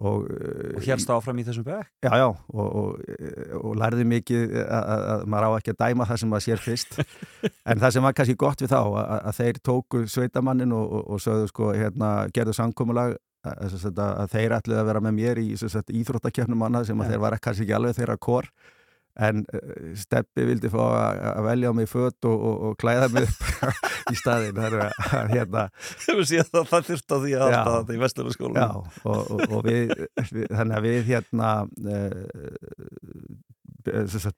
[0.00, 1.90] og, eh, Og helst áfram í þessum bekk?
[2.00, 3.02] Já, já, og, og,
[3.60, 6.62] og lærði mikið að, að, að maður á ekki að dæma það sem maður sér
[6.64, 6.96] fyrst.
[7.70, 11.04] En það sem var kannski gott við þá að, að þeir tóku sveitamannin og, og,
[11.12, 15.42] og sögðu sko, hérna, gerðu samkomulag að, að, að þeir ætluði að vera með mér
[15.42, 18.48] í íþróttakefnum annað sem að þeir var kannski ekki alveg þeirra kor
[19.20, 23.28] en uh, Steppi vildi fá að, velja á mig fött og, og, og klæða mig
[23.28, 23.40] upp
[24.12, 25.66] í staðin þannig að hérna
[26.72, 28.62] það þurft á því að halda þetta í vestlunarskólanum.
[28.62, 28.68] Já,
[29.04, 29.94] og, og, og við,
[30.30, 32.22] við, þannig að við hérna uh,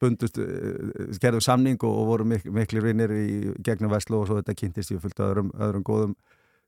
[0.01, 3.29] bundust, uh, gerðum samning og, vorum mik miklu vinnir í
[3.65, 6.17] gegnum Veslu og svo þetta kynntist ég fullt öðrum, öðrum góðum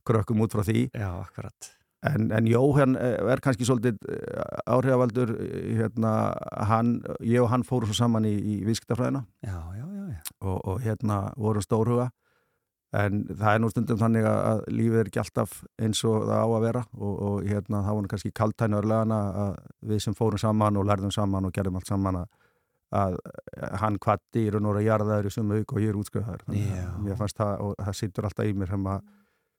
[0.06, 1.75] krökkum út frá því Já, akkurat.
[2.04, 6.12] En, en Jóhann eh, er kannski svolítið eh, áhrifavaldur eh, hérna,
[6.68, 8.60] hann, ég og hann fórum svo saman í, í
[10.12, 10.22] já.
[10.40, 12.10] og, og hérna vorum stórhuga.
[12.96, 16.46] En það er nú stundum þannig að, lífið er ekki alltaf eins og það á
[16.46, 16.82] að vera.
[16.96, 19.54] Og, og hérna það voru kannski kaltæni örlegana að
[19.90, 22.28] við sem fórum saman og lærðum saman og gerðum allt saman að,
[22.96, 23.18] að
[23.82, 26.46] hann kvatti í raun og að jarðaður í sumu auk og ég er útskrifaður.
[26.46, 29.12] Þannig að mér fannst það og það sittur alltaf í mér sem að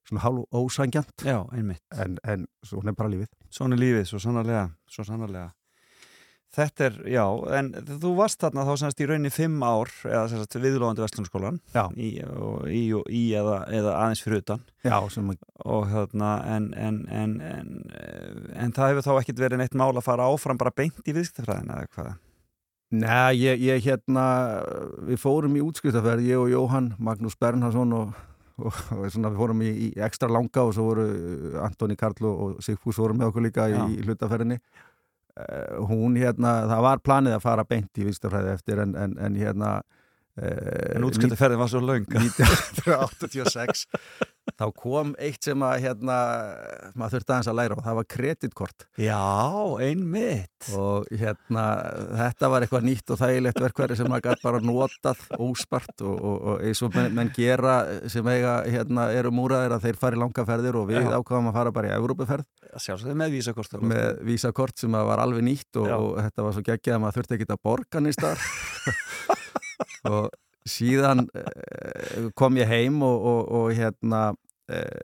[0.08, 1.84] svona hálf ósangjant Já, einmitt.
[1.96, 5.54] en, en svona er bara lífið Svona er lífið, svo sannarlega, svo sannarlega.
[6.58, 7.24] Þetta er, já,
[7.60, 7.67] en
[8.02, 11.84] þú varst þarna þá semst í rauninni fimm ár, eða semst viðlóðandi vestlunarskólan, Já.
[12.00, 12.82] í, og, í,
[13.13, 14.63] í eða, eða aðeins fyrir utan.
[14.88, 17.74] Já, sem og þarna en, en, en, en,
[18.56, 21.82] en það hefur þá ekkert verið neitt mál að fara áfram bara beint í viðskiptafræðina
[21.84, 22.15] eða hvað?
[22.96, 24.26] Nei, ég, ég hérna,
[25.12, 28.15] við fórum í útskriftafærð, ég og Jóhann, Magnús Bernhardsson og,
[28.58, 31.08] og, og svona, við fórum í, í ekstra langa og svo voru
[31.63, 33.80] Antoni Karl og, Sigfús voru með okkur líka Já.
[33.86, 34.60] í, í hlutaferðinni.
[35.38, 39.38] Uh, hún hérna, það var planið að fara beint í viðskiptafræði eftir en, en, en
[39.38, 39.96] hérna uh,
[40.38, 42.06] En útskiptaferðin var svo löng.
[42.13, 43.88] 1986
[44.58, 46.17] þá kom eitt sem að hérna,
[46.97, 49.19] maður þurfti aðeins að læra og það var kreditkort Já,
[49.84, 50.69] einmitt.
[50.78, 51.65] og hérna
[52.21, 56.38] þetta var eitthvað nýtt og þægilegt verkværi sem maður gæti bara notað óspart og, og,
[56.54, 57.78] og eins og menn, menn gera
[58.10, 61.12] sem eiga hérna eru múraðir að þeir fari langa ferðir og við Já.
[61.19, 62.47] ákvaðum að fara bara í Evrópuferð
[62.78, 63.80] Sjálfsögðu með vísakort.
[63.82, 67.38] með vísakort sem var alveg nýtt og, og þetta var svo geggjað að maður þurfti
[67.38, 69.36] ekki að borga nýst þar
[70.10, 70.30] og
[70.67, 74.24] síðan eh, kom ég heim og, og, og hérna
[74.70, 75.04] eh,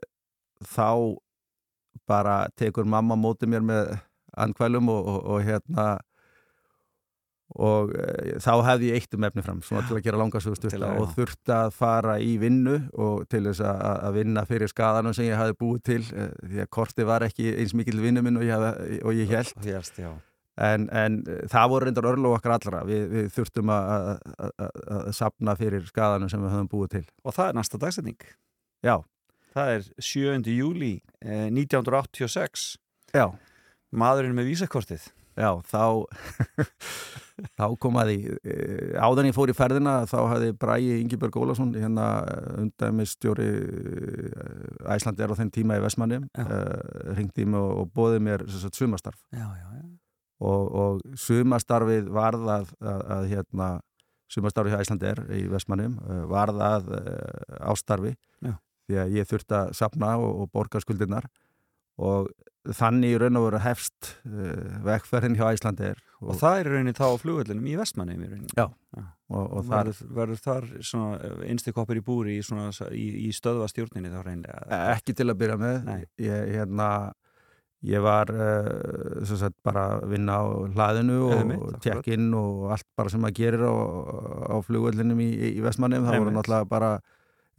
[0.74, 1.16] þá
[2.08, 3.94] bara tekur mamma móti mér með
[4.36, 5.86] andkvælum og, og, og hérna
[7.54, 10.54] og e, þá hefði ég eitt um efni fram svona til að gera langa svo
[10.56, 14.44] Til stutta að- og þurfti að fara í vinnu og til þess að, að vinna
[14.48, 18.00] fyrir skadanum sem ég hafi búið til e, því að korti var ekki eins mikil
[18.02, 20.10] vinnu minn og ég, hafði, og ég held Hérst, já.
[20.56, 24.12] En, en eh, það voru reyndar örlóð okkar allra við, við þurftum að,
[25.16, 28.20] sapna fyrir skadanum sem við höfum búið til Og það er næsta dagsetning.
[28.84, 28.96] já,
[29.54, 30.50] Það er 7.
[30.50, 32.78] júli eh, 1986.
[33.14, 33.28] já,
[33.94, 35.10] Maðurinn með vísakortið.
[35.34, 36.06] já þá
[37.58, 41.72] þá kom að því eh, áðan ég fór í ferðina þá hafði Bræi Ingeberg Ólafsson
[41.74, 42.04] hérna
[42.62, 43.48] undæmistjóri
[44.94, 49.18] Æslandi er á þenn tíma í Vestmanni uh, ringdi mig og, bóði mér sagt, sumastarf
[49.34, 49.82] Já, já, já.
[50.42, 53.68] Og, og sumastarfið varð að, að, að hérna
[54.34, 55.98] sumastarfið hjá Æslandi er í Vestmannum
[56.30, 58.56] varð að uh, ástarfi Já.
[58.88, 61.28] því að ég þurfti að sapna og, og borga skuldirnar
[62.00, 62.32] og
[62.74, 66.72] þannig í raun og veru hefst uh, vegferðin hjá Æslandi er Og það er í
[66.72, 68.54] rauninni þá á flugvöllinum í Vestmanni í rauninni.
[68.56, 68.64] Já.
[69.28, 74.12] og, og það verður, þar svona einstikoppur í búri í, svona, í, í stöðva stjórninni
[74.12, 75.90] þá reynlega ekki til að byrja með
[76.22, 76.88] ég, hérna,
[77.84, 83.20] ég var uh, sagt bara að vinna á hlaðinu og tekinn og allt bara sem
[83.20, 83.74] maður gerir á,
[84.52, 86.90] á flugvöllinum í, í Vestmannum það voru náttúrulega bara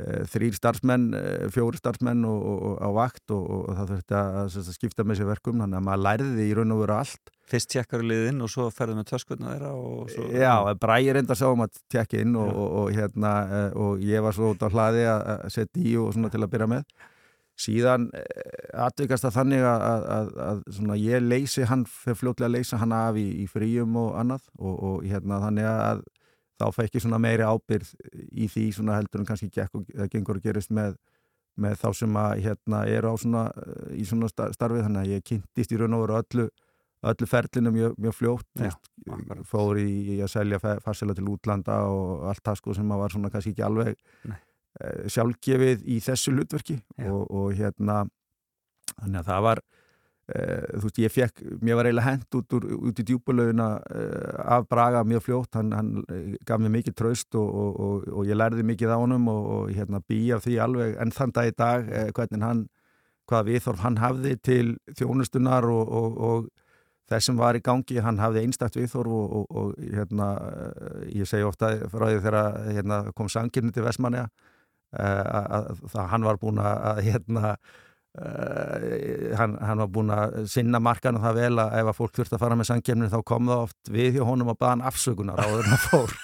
[0.01, 4.17] e, þrýr starfsmenn, e, fjóri starfsmenn og, og, og á vakt og, og það þurfti
[4.19, 5.61] að, að skipta með sér verkum.
[5.63, 7.33] Þannig að maður læriði í raun og veru allt.
[7.45, 10.29] Fyrst tjekkar liðinn og svo ferðum við töskutna þeirra og svo...
[10.33, 13.35] Já, Bræði reynda sá um að tjekka inn og, og, hérna,
[13.77, 16.71] og ég var svo út á hlaði að setja í og svona til að byrja
[16.73, 16.87] með
[17.59, 18.09] síðan
[18.73, 22.95] atvikast það þannig að, að, að, að ég leysi hann, fyrir fljótlega að leysa hann
[22.95, 26.03] af í, í fríum og annað og hérna þannig að
[26.59, 26.65] þá
[26.97, 27.93] ég svona meiri ábyrð
[28.31, 28.65] í því
[28.99, 30.99] heldur en kannski gekk og það gengur að gerist með,
[31.59, 33.47] með þá sem að hérna eru á svona
[33.95, 34.85] í svona starfið.
[34.87, 36.47] Þannig að ég kynntist í raun og veru öllu
[37.05, 38.47] öllu ferlinu mjög, mjög fljótt.
[38.57, 38.71] Já,
[39.45, 43.31] fór í, í að selja farsela til útlanda og allt það sko sem var svona
[43.33, 44.39] kannski ekki alveg Nei.
[45.07, 48.03] Sjálfgefið í þessu hlutverki og, og hérna
[48.97, 49.61] þannig að það var
[50.25, 54.39] Uh, þú veist, ég fekk, mér var eiginlega hend út, úr, út í djúbulöguna uh,
[54.55, 55.91] af Braga mjög fljótt, hann, hann
[56.49, 59.99] gaf mér mikið tröst og, og, og, og ég lærði mikið á honum og hérna
[60.01, 62.63] býja því alveg enn þann dag í dag uh, hvernig hann,
[63.29, 66.49] hvaða viðþorf hann hafði til þjónustunar og
[67.05, 69.13] þess sem var í gangi, hann hafði einstakt viðþorf
[69.45, 70.31] og hérna
[71.13, 72.41] ég segi ofta frá því þegar
[72.79, 74.25] hérna, kom sangirni til Vestmanja
[74.95, 77.55] að hann var búin að hérna
[78.15, 82.13] Uh, hann, hann var búin að sinna markan og það vel að ef að fólk
[82.15, 85.41] þurft að fara með sangkjörnir þá kom það oft við hjá honum og baðan afsökunar
[85.43, 86.13] á þurna fór.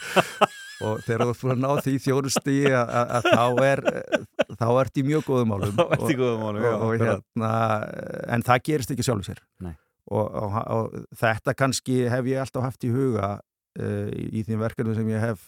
[0.82, 3.82] Og þegar þú fyrir að ná því þjórusti að, að, að þá er
[4.56, 5.76] þá ert í mjög góðum málum.
[5.84, 7.52] Og, og, og, hérna,
[8.34, 9.44] en það gerist ekki sjálfur sér.
[10.16, 15.28] Og þetta kannski hef ég alltaf haft í huga uh, í því verkefni sem ég
[15.28, 15.44] hef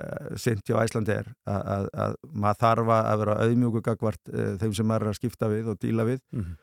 [0.00, 4.52] Uh, sint hjá Æslandi er að, að, að maður þarf að vera auðmjögu gagvart uh,
[4.60, 6.58] þeim sem maður er að skipta við og díla við mm -hmm.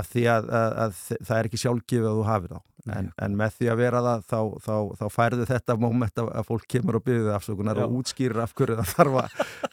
[0.00, 2.62] af því að, að það er ekki sjálfgefið að þú hafið þá.
[2.94, 6.66] En, en með því að vera það þá, þá, þá færðu þetta móment að fólk
[6.70, 7.84] kemur og byrðið afsökunar já.
[7.84, 9.16] og útskýrir af hverju það þarf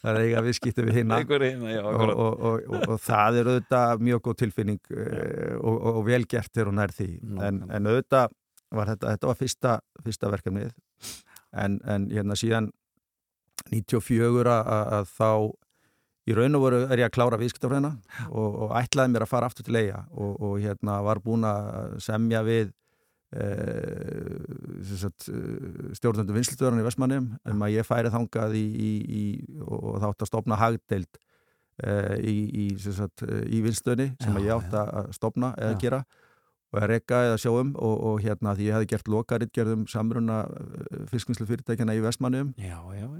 [0.02, 4.82] að eiga viðskipti við hinna og, og, og, og það er auðvitað mjög góð tilfinning
[4.98, 7.12] uh, og velgert er hún nær því.
[7.38, 8.34] En, en auðvitað
[8.74, 9.76] var þetta, þetta var fyrsta,
[10.06, 10.74] fyrsta verkefnið.
[11.54, 12.72] En, en hérna síðan
[13.72, 15.30] 94 að, að þá
[16.24, 17.92] í raun og voru er ég að klára viðskiptafræðina
[18.30, 21.98] og, og ætlaði mér að fara aftur til eiga og, og hérna var búin að
[22.04, 22.72] semja við
[23.36, 23.48] e,
[26.00, 29.24] stjórnöndu vinslutöðurinn í Vestmannum um að ég færi þangað í, í, í,
[29.68, 31.20] og þátt að stopna hagdeild
[31.84, 32.38] e, í,
[32.72, 35.82] í vinstöðni sem já, ég átt að stopna eða já.
[35.84, 36.04] gera
[36.74, 41.06] og að rekka eða sjáum og, og hérna því ég hefði gert lokarittgerðum samruna eh,
[41.12, 42.54] fiskinslu fyrirtækjana í Vestmannum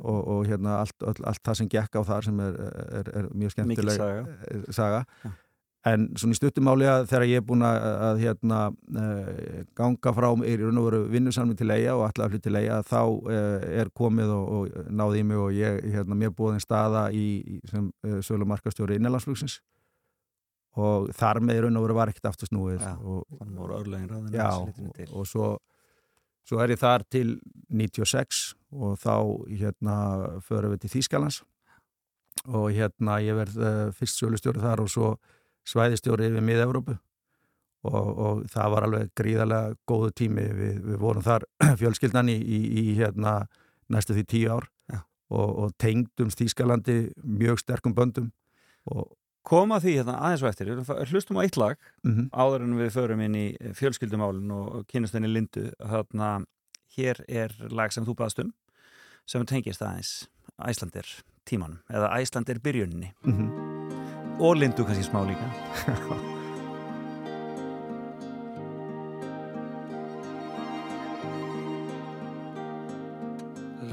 [0.02, 2.60] og, og hérna allt, all, allt það sem gekk á þar sem er,
[3.00, 5.04] er, er mjög skemmtileg saga, eh, saga.
[5.92, 10.30] en svona í stuttumáli að þegar ég er búin að, að hérna uh, ganga frá
[10.48, 13.02] í raun og veru vinnusalmi til eiga og allar til eiga þá
[13.84, 17.28] er komið og, og náði í mig og ég hérna mér búið einn staða í,
[17.44, 19.60] í sem uh, sölu markastjóri innanlandsflugsins
[20.80, 22.82] og þar með raun og veru var ekkert aftur snúið.
[22.82, 23.24] Ja, og,
[24.34, 25.50] já, og, og svo,
[26.48, 27.36] svo er ég þar til
[27.70, 29.16] 96 og þá
[29.52, 29.98] hérna
[30.48, 31.44] förum við til Þýskalands.
[32.50, 35.16] Og hérna ég verð uh, fyrst sjálfstjóri þar og svo
[35.70, 36.98] svæðistjóri yfir miða-Európu
[37.88, 40.48] og, og það var alveg gríðarlega góðu tími.
[40.58, 41.46] Við, við vorum þar
[41.82, 43.44] fjölskyldan í, í, í hérna
[43.94, 44.70] næstu því tíu ár.
[45.34, 48.28] Og tengdum Þýskalandi mjög sterkum böndum.
[48.86, 49.08] Og
[49.44, 50.72] koma því hérna aðeins og eftir.
[51.12, 52.28] Hlustum á eitt lag mm -hmm.
[52.32, 55.72] áður en við förum inn í fjölskyldumálun og kynast henni Lindu.
[55.80, 56.46] Þarna
[56.98, 58.54] hér er lag sem þú baðst um
[59.26, 60.28] sem tengist aðeins
[60.60, 61.08] Æslandir
[61.48, 63.50] tímanum eða Æslandir byrjunni mm -hmm.
[64.40, 65.48] og Lindu kannski smá líka.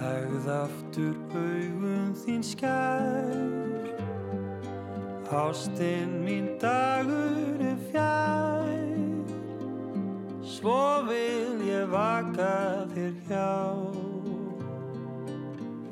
[0.01, 3.50] Legð aftur augum þín skær
[5.31, 8.67] Ástinn mín dagur er fjær.
[10.43, 13.53] Svo vil ég vaka þér hjá.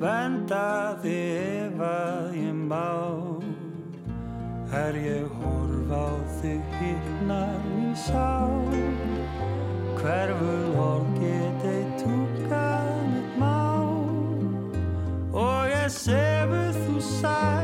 [0.03, 1.39] Venda þig
[1.71, 2.91] ef að ég má.
[4.75, 6.07] Er ég horf á
[6.41, 8.51] þig hirnar mín sá?
[10.01, 13.55] Hverfur orð getið túkað mitt má.
[15.31, 17.58] Og ég sefur þú sæl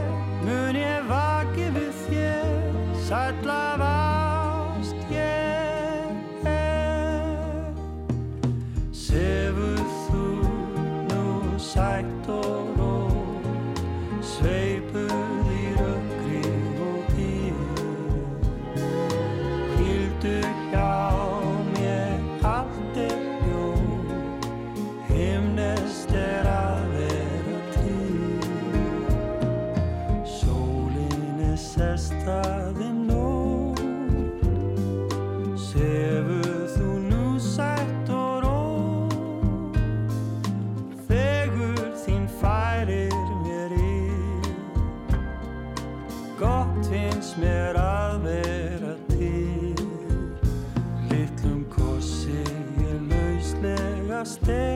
[54.26, 54.74] stay.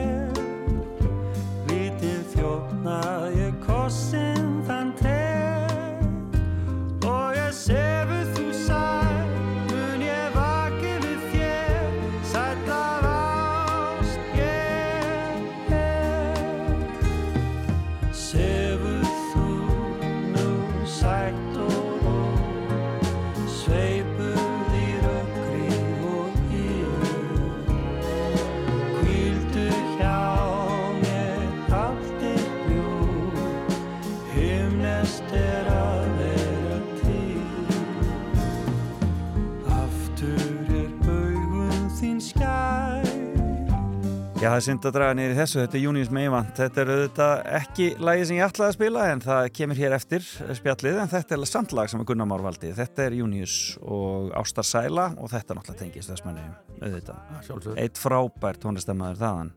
[44.60, 48.24] Er synd að draga í þessu, þetta er Június Meivand þetta er auðvitað ekki lagi
[48.28, 50.26] sem ég ætlaði að spila en það kemur hér eftir
[50.58, 52.72] spjallið en þetta er samt lag sem er Gunnar Már valdi.
[52.76, 56.44] Þetta er Június og Ástar Sæla og þetta náttúrulega tengist þess manni
[56.80, 59.54] auðvitað, eitt frábær tónlistamæður þaðan.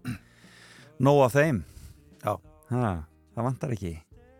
[1.04, 1.60] Nóg af þeim.
[2.24, 2.38] Já.
[2.72, 2.94] ha,
[3.34, 3.94] Það vantar ekki.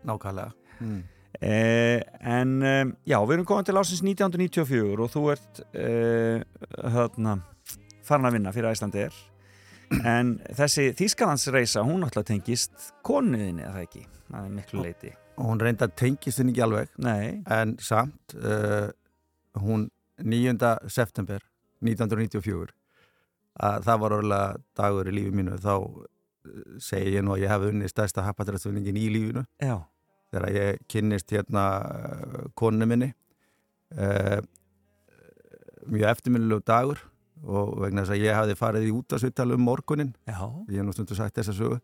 [0.08, 0.78] Nákvæmlega.
[0.80, 1.04] Mm.
[1.44, 2.00] Eh,
[2.30, 6.40] en um, já, við erum komin til ásins 1994 og þú ert eh,
[6.94, 7.40] hérna,
[8.06, 9.24] farin að vinna fyrir Æslandir
[10.14, 15.62] en þessi Þýskalandsreisa hún náttúrulega tengist konuðinni eða ekki, það er miklu leiti Og hún
[15.62, 18.88] reynda tengist henni ekki alveg Nei, en samt uh,
[19.58, 19.88] hún
[20.22, 20.54] 9.
[20.92, 21.42] september
[21.84, 22.70] 1994
[23.64, 26.04] að það var orðlega dagur í lífi mínu þá uh,
[26.82, 29.44] segi ég nú að ég hef unni stærsta happadrætsvinningin í lífinu.
[29.62, 29.76] Já,
[30.34, 33.12] þegar ég kynnist hérna uh, konu minni
[33.98, 34.40] uh,
[35.84, 37.02] mjög eftirminnilegu dagur
[37.44, 40.40] og vegna þess að ég hafði farið í útasvittali um morgunin já,
[40.72, 41.78] ég hef stundu sagt þessa sögu.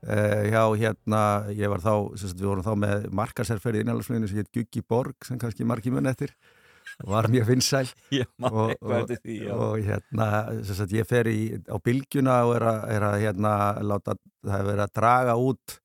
[0.00, 1.22] Uh, já hérna
[1.52, 5.40] ég var þá, sagt, við vorum þá með markaserferði innanlandsfluginu sem hétt Guggi Borg sem
[5.40, 6.32] kannski margi mun eftir.
[7.06, 7.90] Var mjög vinsæl.
[8.50, 9.12] Og, og,
[9.54, 10.26] og hérna
[10.66, 13.52] sagt, ég fer í, á bylgjuna og er að, að hérna,
[13.84, 15.79] láta, það er verið að draga út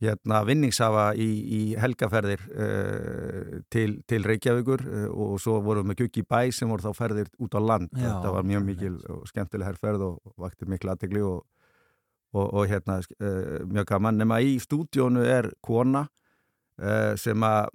[0.00, 6.00] hérna vinningshafa í, í helgaferðir uh, til, til Reykjavíkur uh, og svo vorum við með
[6.04, 7.90] Guggi Bæ sem voru þá ferðir út á land.
[7.92, 11.42] Já, þetta var mjög mikil og skemmtileg herrferð og, og vakti miklu aðtegli og,
[12.32, 14.22] og, og hérna uh, mjög gaman.
[14.22, 16.08] Nema í stúdíónu er kona
[17.20, 17.66] sem að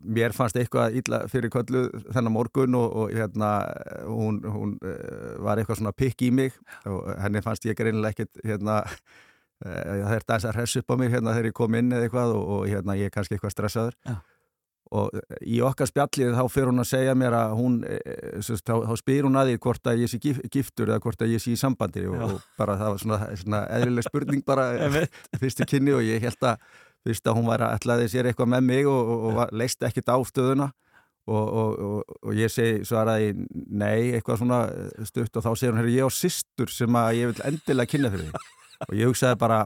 [0.00, 3.50] mér fannst eitthvað illa fyrir köllu þennan morgun og, og hérna
[4.08, 4.72] hún, hún
[5.44, 6.56] var eitthvað svona pikk í mig
[6.88, 8.78] og henni fannst ég greinilega ekkit hérna
[9.64, 12.32] það er dans að hress upp á mig hérna þegar ég kom inn eða eitthvað
[12.36, 13.94] og, og hérna ég er kannski eitthvað stressaður.
[14.06, 14.16] Já.
[14.96, 18.68] og í okkar spjallið þá fyrir hún að segja mér að hún eh, sem sagt,
[18.68, 21.32] þá, þá spyr hún að því hvort að ég sé gif- giftur eða hvort að
[21.34, 24.68] ég sé í sambandi og, og bara það var svona, svona eðlileg spurning bara
[25.42, 26.62] fyrstu kynni og ég held að
[27.06, 30.12] fyrst að hún var að ætlaði sér eitthvað með mig og, og, og leist ekkit
[30.14, 30.68] á stöðuna
[31.26, 33.32] og, og, og, og ég segi svaraði
[33.66, 37.32] nei, eitthvað svona eh, stutt og þá segir hún, ég á systur sem að ég
[37.32, 38.44] vil endilega kynna fyrir því
[38.84, 39.62] og ég hugsaði bara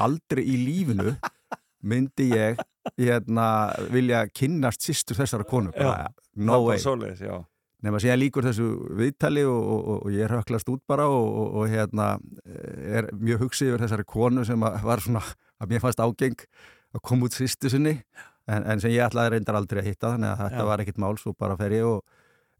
[0.00, 1.14] aldrei í lífinu
[1.90, 2.60] myndi ég
[2.98, 3.46] hérna,
[3.92, 7.36] vilja kynnast systur þessara konu bara, no way já.
[7.84, 11.28] nema síðan líkur þessu viðtali og, og, og, og ég er höklast út bara og,
[11.28, 12.10] og, og hérna
[13.00, 15.24] er mjög hugsið yfir þessari konu sem að var svona
[15.60, 16.44] að mér fannst ágeng
[16.90, 17.98] að koma út sýstu sinni
[18.50, 20.68] en, en sem ég ætlaði reyndar aldrei að hitta þannig að þetta Já.
[20.70, 22.02] var ekkit mál, svo bara fer ég og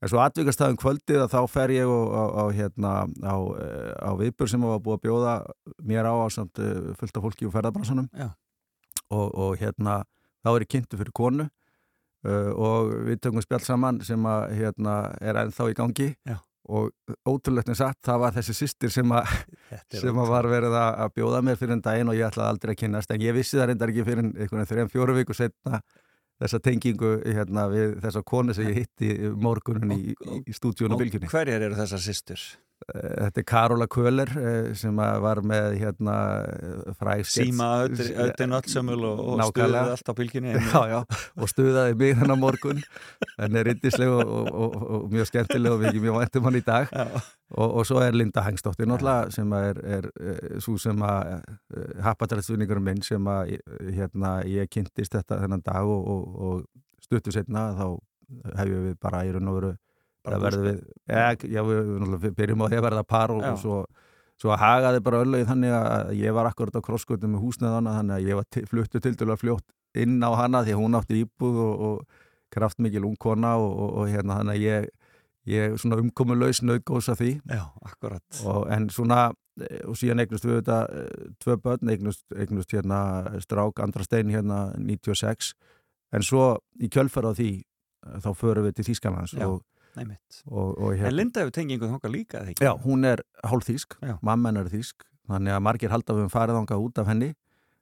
[0.00, 4.10] en svo atvikastæðum kvöldið að þá fer ég og, á, á, hérna, á, eh, á
[4.16, 5.34] viðbur sem var búið að bjóða
[5.84, 8.30] mér á á samt eh, fullt af fólki úr ferðabransanum Já.
[9.12, 10.02] og, og hérna
[10.40, 11.48] þá er ég kynntu fyrir konu
[12.24, 16.38] uh, og við tökum spjall saman sem að hérna er ennþá í gangi Já.
[16.70, 16.90] og
[17.28, 19.34] ótrúlegt en satt það var þessi systir sem er
[19.92, 22.80] sem að var verið að bjóða mér fyrir en daginn og ég ætlaði aldrei að
[22.84, 25.82] kynnast en ég vissi það reyndar ekki fyrir einhvern veginn þrejum fjóru viku setna
[26.40, 31.30] þessa tengingu hérna, við þessa konu sem ég hitti morgunin í, í, stúdíun og bylgjunni.
[31.30, 32.44] Hverjar eru þessar systur?
[32.80, 36.14] Eh, Þetta er Karola Köhler eh, sem var með hérna
[36.96, 39.82] fræg Síma öllin öllsömmul og, og Nákvæmlega.
[39.82, 40.54] stuðið allt á bylginni.
[40.72, 41.00] Já, já,
[41.36, 42.80] og stuðaði mig þennan morgun.
[43.38, 46.64] En er yndisleg og, og, og, og mjög skemmtileg og mikið mjög væntum hann í
[46.66, 46.94] dag.
[47.50, 51.40] Og, og svo er Linda Hangsdóttir náttúrulega sem er, er, er svo sem að
[52.06, 57.34] happadrætsvinningur minn sem að eh, hérna, ég kynntist þetta þennan dag og, og, og stuttu
[57.34, 57.86] setna þá
[58.60, 59.70] hefjum við bara í raun og veru
[60.26, 63.60] það verður við, ja, já, við, við, byrjum á því að verða par og, og
[63.60, 63.82] svo,
[64.40, 68.28] svo hagaði bara öllögið þannig að ég var akkurat á krosskvöldum með húsneðana þannig að
[68.28, 69.66] ég var fluttu til dæla fljótt
[69.98, 74.10] inn á hana því að hún átti íbúð og, og kraftmikil ungkona og, og, og
[74.10, 74.88] hérna þannig að ég,
[75.50, 77.32] ég svona umkomulaus nöðgósa því.
[77.46, 78.24] Já, akkurat.
[78.44, 79.30] Og, en svona
[79.62, 83.00] eh, og síðan eignust við þetta eh, tvö börn, eignust, eignust hérna
[83.42, 85.54] strák Andra Stein hérna 96
[86.10, 86.52] en svo
[86.82, 87.52] í kjölfara á því
[88.24, 89.46] þá förum við til Þýskalands Já.
[89.96, 90.10] Og,
[90.50, 92.66] og, og En Linda hefur tengingu þónga líka, eða ekki?
[92.66, 94.14] Já, hún er hálf þýsk, Já.
[94.22, 94.96] mamma hennar er þýsk
[95.30, 97.30] þannig að margir halda við um farið þangað út af henni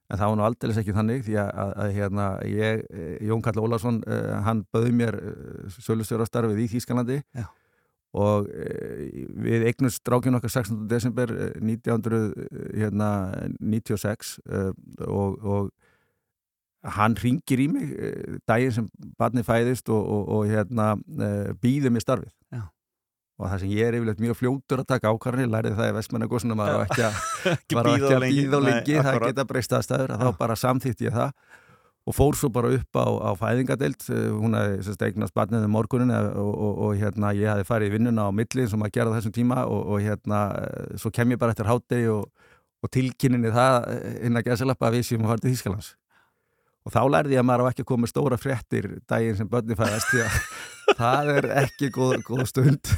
[0.09, 3.43] en það var nú aldrei ekki þannig því að, að, að hérna, ég, eh, Jón
[3.45, 5.23] Karl Ólason uh, hann bauð mér uh,
[5.85, 7.45] sölustjórastarfið í Þýskalandi Já.
[8.17, 8.41] og
[9.45, 10.89] við eignust drákinu okkar 16.
[10.89, 14.73] desember eh, 1996 uh,
[15.05, 15.69] og, og
[16.95, 21.95] hann ringir í mig uh, daginn sem barnið fæðist og, og, og hérna uh, býður
[21.95, 22.33] mér starfið.
[22.55, 22.61] Já.
[23.39, 26.59] og það sem ég er yfirleitt mjög fljótur að taka ákvarðanir, lærið það í vestmennagossunum
[26.59, 27.17] að það var ekki að
[27.79, 28.43] að lengi.
[28.43, 31.33] býða og Nei, lengi, það geta breyst aðstæður að þá bara samþýtt ég það.
[32.09, 36.09] Og fór svo bara upp á, á fæðingadeild eh, hún hefði eignast barnið um morgunin
[36.15, 39.13] eh, og, og, og hérna ég hefði farið í vinnuna á milli sem að gera
[39.13, 42.23] þessum tíma og, og hérna eh, svo kem ég bara eftir hátegi og,
[42.81, 45.91] og tilkynninni það eh, inn að gæsalappa að við séum að fara til Þýskalands
[46.89, 49.77] og þá lærði ég að maður á ekki að koma stóra fréttir daginn sem börni
[49.77, 50.37] fæðast því að
[50.99, 52.93] það er ekki góð, góð stund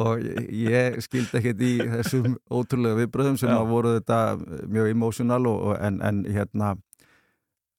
[0.00, 3.58] og ég, skildi ekkert í þessum ótrúlega viðbröðum sem Já.
[3.58, 4.20] að voru þetta
[4.72, 6.76] mjög emotional og, og en, en hérna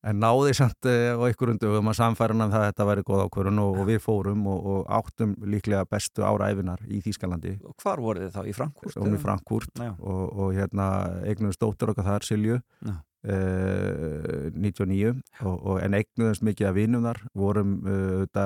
[0.01, 3.61] en náði samt uh, á einhverjum dögum að samfæra hann að þetta væri góð ákvörun
[3.61, 8.01] og, og við fórum og, og áttum líklega bestu ára æfinar í Þýskalandi Og hvar
[8.01, 8.41] voru þið þá?
[8.49, 8.97] Í Frankfurt?
[8.97, 9.91] og í Já.
[9.99, 10.87] og, og hérna
[11.21, 12.95] eignuðum stóttur okkar þar Silju Já.
[13.27, 15.13] Uh, 99
[15.45, 17.23] og, og, en eignuðumst mikið af vinum þar.
[17.37, 18.45] Vorum uh, þetta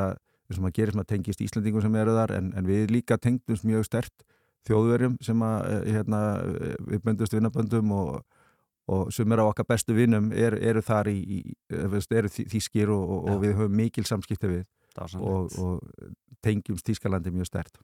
[0.53, 3.87] sem að gerist maður tengist Íslandingum sem eru þar en, en við líka tengdumst mjög
[3.87, 4.25] stert
[4.69, 8.11] þjóðverjum sem að uh, hérna, uh, við böndust vinnaböndum og,
[8.91, 11.39] og sem eru á okkar bestu vinnum eru, eru þar í, í
[11.73, 14.65] eh, eru þý- þýskir og, og, og við höfum mikil samskipti við
[15.19, 16.11] og, og
[16.45, 17.79] tengjumst Þýskalandi mjög stert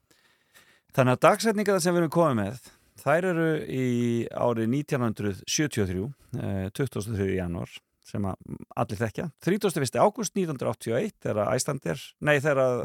[0.92, 2.70] Þannig að dagsetningar sem við erum komið með
[3.02, 3.86] þær eru í
[4.30, 6.04] árið 1973
[6.38, 7.28] eh, 23.
[7.36, 7.72] januar
[8.06, 9.98] sem að allir þekkja 31.
[10.02, 12.82] ágúst 1981 þegar Æslandir, nei þegar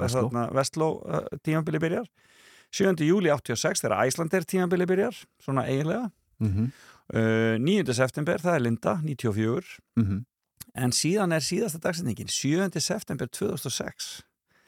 [0.55, 0.89] Vestló.
[1.01, 2.07] uh, tímambili byrjar
[2.76, 2.93] 7.
[3.07, 6.09] júli 86 þegar Æslandir tímambili byrjar, svona eiginlega
[6.39, 6.72] mm -hmm.
[7.18, 7.93] uh, 9.
[7.93, 10.26] september, það er Linda 94, Mm -hmm.
[10.76, 12.80] en síðan er síðasta dagsetningin 7.
[12.80, 14.22] september 2006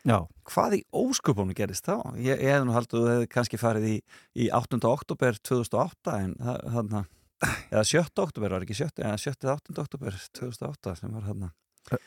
[0.07, 2.15] Já, hvað í ósköpunum gerist þá?
[2.15, 3.95] Ég, ég hef nú haldið að þú hefði kannski farið í,
[4.39, 4.79] í 8.
[4.87, 7.01] oktober 2008 en það, þarna,
[7.73, 8.05] eða 7.
[8.23, 9.03] oktober var ekki 7.
[9.03, 9.49] eða 7.
[9.55, 9.75] 8.
[9.83, 11.51] oktober 2008 sem var þarna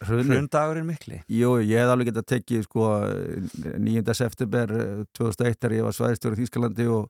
[0.06, 2.88] hrunni hrundagurinn mikli Jú, ég hef alveg getað tekið sko
[3.82, 4.16] 9.
[4.16, 7.08] september eh, 2001 þegar ég var svæðistjóri í Þýskalandi og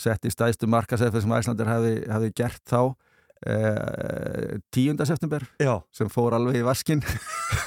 [0.00, 2.94] setti stæðstu markasefið sem Æslandir hefði, hefði gert þá eh,
[3.40, 5.00] 10.
[5.08, 7.00] september Já, sem fór alveg í vaskin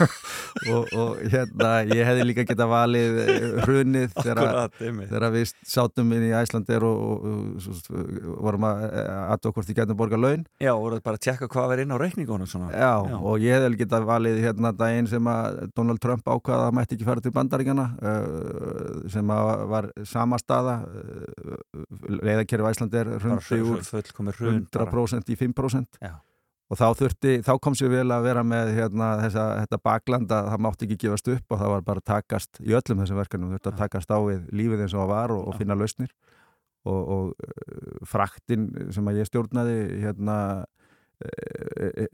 [0.73, 6.33] og, og hérna ég hefði líka getað valið eh, hrunið þegar við sátum inn í
[6.37, 7.23] Æslandir og, og,
[7.57, 7.89] og,
[8.35, 8.85] og vorum að
[9.33, 12.01] aðtók hvort ég getum borga laun Já, voruð bara að tjekka hvað verið inn á
[12.03, 13.17] reikningunum Já, Já.
[13.17, 17.09] og ég hefði getað valið hérna daginn sem að Donald Trump ákvaða að mætti ekki
[17.09, 17.87] fara til bandaríkjana
[19.09, 20.77] sem að var sama staða
[22.21, 24.91] leiðakerfi Æsland er bara hrundi úr fullkomið hrund bara.
[24.93, 25.62] 100% í 5%
[26.01, 26.13] Já.
[26.69, 30.51] og þá þurfti, þá kom sér vel að vera með hérna, þessa, þetta bakland að
[30.51, 33.73] það mátti ekki gefast upp og það var bara takast í öllum þessum verkanum, þurfti
[33.73, 36.13] að takast á við lífið eins og það var og, og finna lausnir.
[36.83, 40.37] Og, og uh, fraktin sem að ég stjórnaði hérna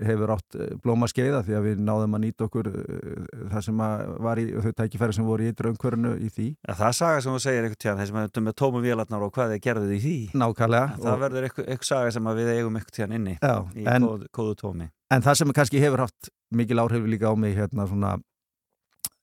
[0.06, 3.84] hefur átt blóma skeiða því að við náðum að nýta okkur eh, það sem
[4.26, 6.48] var í þau tækifæri sem voru í umhverfinu í því.
[6.64, 9.26] Já, það er saga sem þú segir einhvern tíðan þeir sem er með tómum vélarnar
[9.26, 10.18] og hvað þeir gerðuð í því.
[10.40, 13.86] Nákvæmlega það og, verður eitthvað, eitthvað saga sem við eigum einhvern tíðan inni já, í
[13.90, 14.90] en, kóðu, kóðu tómi.
[15.14, 18.18] en það sem kannski hefur haft mikil áhrif líka á mig hérna svona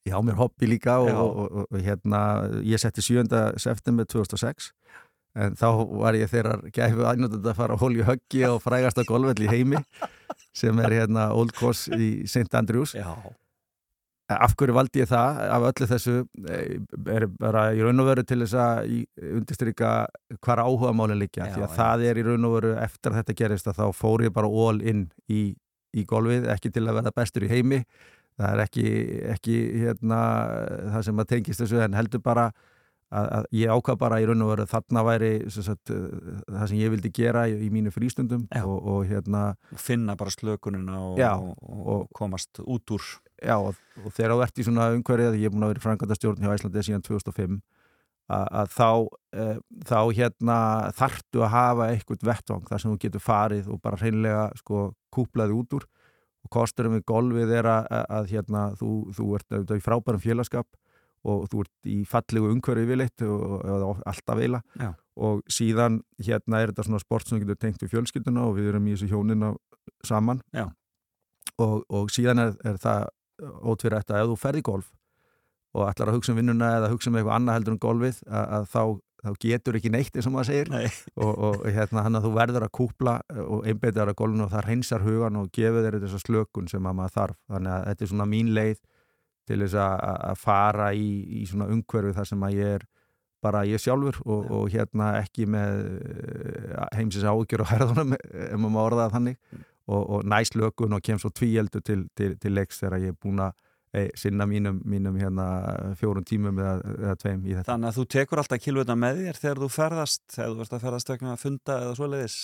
[0.07, 2.20] já, mér hobby líka og, og, og, og hérna
[2.62, 3.26] ég setti 7.
[3.62, 4.70] september 2006
[5.37, 5.68] en þá
[6.01, 9.82] var ég þeirrar gæfu aðnjótt að fara að hólja höggi á frægasta golfell í heimi
[10.57, 12.49] sem er hérna Old Course í St.
[12.57, 13.12] Andrews Já,
[14.32, 16.16] af hverju valdi ég það af öllu þessu
[16.49, 16.80] eh,
[17.12, 18.97] er bara í raun og veru til þess að
[19.37, 19.93] undirstrika
[20.41, 21.76] hvar áhuga málinn Já, því að já.
[21.76, 24.51] það er í raun og veru eftir að þetta gerist að þá fór ég bara
[24.51, 25.43] all in í,
[25.95, 27.84] í golfið, ekki til að verða bestur í heimi
[28.37, 28.89] það er ekki,
[29.32, 30.22] ekki hérna,
[30.95, 32.51] það sem að tengist þessu en heldur bara
[33.14, 36.80] að, að ég ákvað bara í raun og veru þarna væri sagt, eh, það sem
[36.80, 39.44] ég vildi gera í, í mínu frístundum og, og hérna
[39.78, 43.09] finna bara slökunina og, Já, og, og, komast út úr.
[43.38, 43.76] Já, og,
[44.11, 46.86] þegar þú ert í svona umhverfið, ég er búin að vera í frangandastjórn hjá Æslandi
[46.86, 47.59] síðan 2005,
[48.26, 48.88] að, að þá,
[49.36, 49.44] e,
[49.86, 50.57] þá hérna
[50.98, 55.54] þartu að hafa eitthvað vettvang þar sem þú getur farið og bara hreinlega sko kúplaði
[55.61, 55.86] út úr.
[56.46, 57.86] Og kosturum við golfið er að,
[58.18, 60.68] að hérna, þú, þú ert auðvitað í frábærum félagskap
[61.27, 64.62] og þú ert í fallegu umhverju yfirleitt og, og alltaf eila.
[64.79, 64.93] Já.
[65.16, 68.89] og síðan hérna er þetta svona sport sem getur tengt við fjölskylduna og við erum
[68.89, 69.55] í þessu hjónina
[70.05, 70.43] saman.
[71.57, 73.07] Og, og síðan er, er það
[73.41, 74.93] ótverið þetta ef þú ferði golf
[75.77, 78.47] og ætlar að hugsa um vinnuna eða hugsa um eitthvað annað heldur en golfið að,
[78.57, 78.83] að þá,
[79.24, 80.70] þá getur ekki neitt eins og maður segir.
[80.72, 80.87] Nei.
[81.24, 84.68] og, og hérna hann að þú verður að kúpla og einbeitaður að golfinu og það
[84.70, 87.41] reynsar hugan og gefur þér þessa slökun sem að maður þarf.
[87.53, 88.79] Þannig að þetta er svona mín leið
[89.47, 91.09] til þess að, fara í,
[91.40, 92.86] í svona umhverfi þar sem að ég er
[93.44, 95.78] bara ég sjálfur og, og hérna ekki með
[96.09, 99.40] eh, heimsins ágjör og herðunum ef maður má orða það þannig.
[99.86, 103.18] Og, og næst lökun og kem svo tvíeldu til, til, til leiks þegar ég er
[103.22, 103.53] búin að
[103.94, 105.44] e, sinna mínum, mínum hérna
[106.01, 107.68] fjórum tímum eða, eða tveim í þetta.
[107.70, 110.86] Þannig að þú tekur alltaf kilvöldna með þér þegar þú ferðast, þegar þú ert að
[110.88, 112.38] ferðast að funda eða svoleiðis.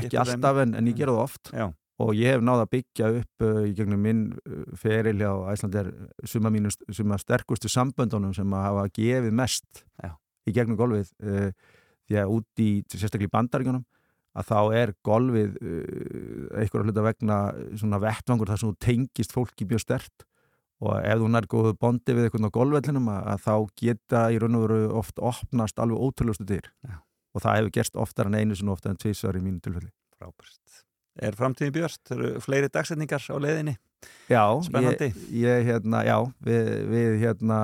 [0.00, 1.52] ekki alltaf en, en ég gera það oft.
[1.54, 1.68] Já,
[1.98, 5.90] og ég hef náð að byggja upp uh, í gegnum minn uh, feril hjá Æslandir
[6.28, 6.52] suma
[6.94, 10.14] suma sterkustu samböndunum sem að hafa gefið mest Já.
[10.46, 11.50] í gegnum golfið uh,
[12.08, 13.84] því að út í sérstaklega í bandaríkjunum
[14.38, 17.38] að þá er golfið uh, einhverja hluta vegna
[17.74, 20.26] svona vettvangur þar sem þú tengist fólki mjög stert
[20.78, 24.38] og ef þú nær góðu bondi við einhvern á golfvellinum að, að þá geta í
[24.38, 27.00] raun og veru oft opnast alveg ótrúlustu dyr Já.
[27.34, 30.84] og það hefur gerst oftar en einu sinni oftar en tvisvar í mínu tilfelli frábært.
[31.18, 32.02] Er framtíðin björst?
[32.14, 33.76] Eru fleiri dagsetningar á leiðinni?
[34.28, 35.08] Já, Spennandi.
[35.32, 37.58] ég, ég hérna, já, við, við hérna,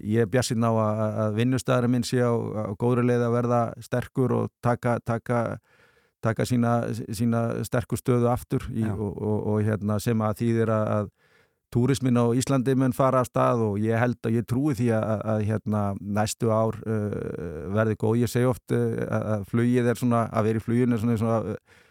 [0.00, 3.60] ég er bjassinn á að, að vinnustæðarinn minn sé á, á góðri leið að verða
[3.82, 5.40] sterkur og taka, taka,
[6.24, 6.78] taka sína,
[7.12, 11.12] sína sterkur stöðu aftur í, og, og, og hérna, sem að þýðir að, að
[11.74, 15.06] túrismin á Íslandi mun fara af stað og ég held að ég trúi því að,
[15.10, 15.86] að, að hérna,
[16.20, 17.16] næstu ár uh,
[17.74, 18.20] verði góð.
[18.22, 21.18] Ég segi oft uh, að, að flugið er svona, að vera í fluginu er svona,
[21.18, 21.82] svona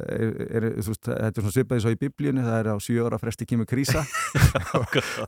[0.00, 3.06] er, er, þú veist, þetta er svona svipaði svo í biblíunni, það er á sjö
[3.06, 4.04] ára fresti kemur krísa.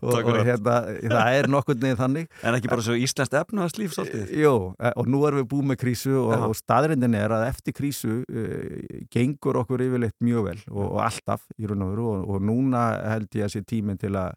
[0.05, 2.29] Og, og hérna, það er nokkurn veginn þannig.
[2.45, 4.33] En ekki bara svo íslenskt efnaðarslíf svolítið?
[4.41, 7.77] Jó, eh, og nú erum við búið með krísu og, og staðrindin er að eftir
[7.77, 12.25] krísu uh, gengur okkur yfirleitt mjög vel og, og alltaf í raun og veru og,
[12.35, 12.85] og núna
[13.15, 14.35] held ég að sé tíminn til að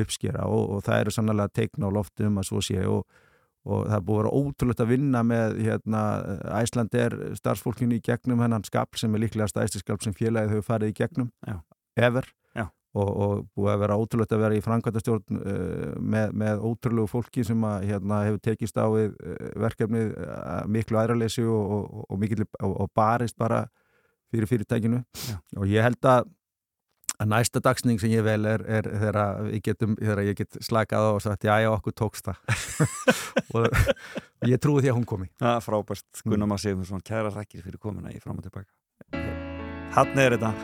[0.00, 3.04] uppskera og, og það eru sannlega teikna á lofti um að svo sé og,
[3.68, 6.02] og það er búið að vera ótrúlegt að vinna með hérna,
[6.60, 10.68] Æsland er starfsfólkinu í gegnum hennan skapl sem er líklega stæðsti skapl sem félagið hefur
[10.70, 11.58] farið í gegnum Já.
[12.00, 12.64] ever Já.
[12.96, 17.44] og, og búið að vera ótrúlegt að vera í framkvæmtastjórn uh, með, með ótrúlegu fólki
[17.44, 19.36] sem að, hérna, hefur tekist á við uh,
[19.66, 23.66] verkefnið uh, miklu aðraleysi og, og, og, mikill- og, og barist bara
[24.32, 25.36] fyrir fyrirtækinu Já.
[25.58, 26.32] og ég held að
[27.20, 29.18] að næsta dagsning sem ég vel er, er þegar,
[29.50, 32.38] við getum, þegar ég get slakað á og sagt já, já, okkur tókst það.
[34.40, 35.28] Og ég trúi því að hún komi.
[35.40, 38.72] Það er frábært, Gunnar Sigurðsson, kæra rækir fyrir komuna í fram og tilbaka.
[39.96, 40.54] Hann er þetta,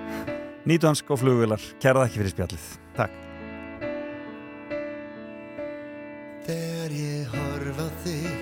[0.70, 2.68] nýtvansk og flugvilar, kæra rækir fyrir spjallið.
[2.96, 3.22] Takk.
[6.46, 8.32] Þegar ég horf á þig,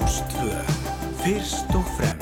[0.08, 0.52] Rástvö,
[1.24, 2.17] fyrst og fremst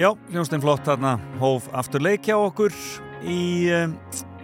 [0.00, 2.72] Já, hljónstein flott þarna hóf aftur leik hjá okkur
[3.28, 3.92] í um,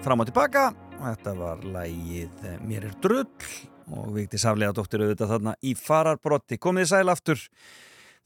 [0.04, 0.66] fram og tilbaka
[0.98, 3.24] Þetta var lægið eh, Mér er drull
[3.96, 6.58] og Vigdi Saflega dóttir auðvitað þarna í fararbrotti.
[6.60, 7.40] Komið sæl aftur.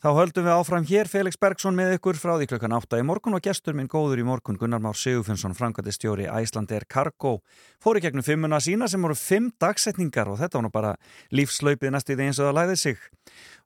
[0.01, 3.37] Þá höldum við áfram hér Felix Bergsson með ykkur frá því klukkan 8 í morgun
[3.39, 7.37] og gestur minn góður í morgun Gunnar Már Sigurfinnsson, framkvæmtistjóri Æslander Cargo.
[7.79, 10.95] Fóri gegnum fimmuna sína sem voru fimm dagsetningar og þetta var nú bara
[11.37, 13.11] lífslaupið næst í því eins og það læði sig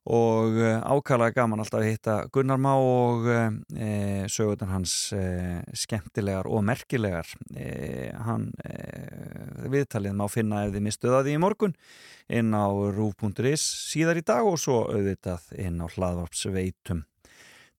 [0.04, 6.48] og uh, ákalaði gaman alltaf að hitta Gunnar Má og e, sögurnar hans uh, skemmtilegar
[6.50, 7.30] og merkilegar.
[7.56, 8.50] E, hann
[9.72, 11.76] viðtalið má finna ef þið mistuða því í morgun
[12.28, 17.04] inn á rúf.is síðar í dag og svo auðvitað inn á hlaðvarpsveitum.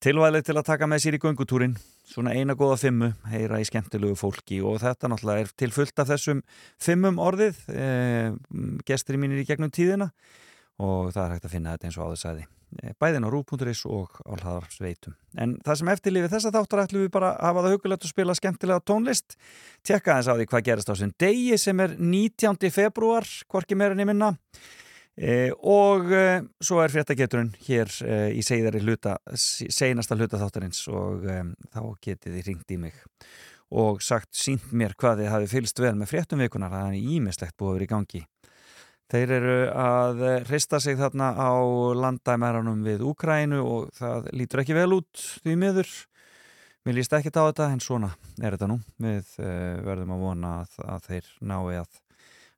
[0.01, 1.77] Tilvæðilegt til að taka með sér í göngutúrin
[2.09, 6.09] svona eina góða fimmu, heyra í skemmtilegu fólki og þetta náttúrulega er til fullt af
[6.09, 6.41] þessum
[6.81, 7.61] fimmum orðið
[8.85, 10.11] gesturinn mínir í gegnum tíðina
[10.81, 12.45] og það er hægt að finna þetta eins og áður sæði
[12.81, 15.15] eh, bæðin á rú.is og á hlaðarsveitum.
[15.39, 18.37] En það sem eftirlifið þessa þáttar ætlum við bara að hafa það hugulegt að spila
[18.39, 19.37] skemmtilega tónlist,
[19.87, 22.73] tjekka eins á því hvað gerast á þessum degi sem er 19.
[22.75, 24.33] februar, hvorki meirinni minna
[25.15, 26.27] e, og e,
[26.59, 31.23] svo er fréttageturinn hér e, í segðari hluta, seinasta hluta þáttarins og
[31.71, 33.03] þá getið þið ringt í mig
[33.75, 37.55] og sagt sínt mér hvað þið hafi fylst vel með fréttum vikunar, það er ímislegt
[37.57, 38.21] búið að vera í gangi
[39.11, 41.53] Þeir eru að hrista sig þarna á
[41.93, 45.91] landæmæranum við Úkrænu og það lítur ekki vel út því miður.
[46.85, 48.09] Mér líst ekki á þetta en svona
[48.41, 48.79] er þetta nú.
[49.01, 52.01] Við uh, verðum að vona að, að þeir nái að,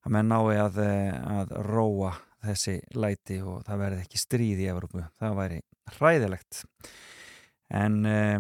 [0.03, 2.13] að menn nái að, eh, að róa
[2.47, 5.03] þessi læti og það verði ekki stríð í Evrópu.
[5.19, 5.61] Það væri
[5.97, 6.63] hræðilegt
[7.67, 8.37] en uh,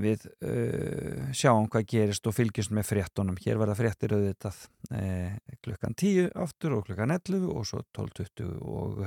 [0.00, 3.38] við uh, sjáum hvað gerist og fylgjumst með fréttunum.
[3.40, 4.62] Hér verða fréttir auðvitað
[4.96, 9.02] uh, klukkan 10 aftur og klukkan 11 og svo 12.20 og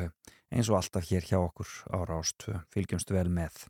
[0.54, 3.66] eins og alltaf hér hjá okkur ára ást fylgjumst vel með.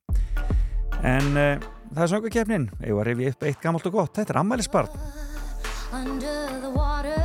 [1.03, 4.18] En það er söngakefnin ég var reyfið upp eitt gammalt og gott.
[4.20, 4.99] Þetta er Ammælisbarn
[5.93, 7.24] Under the water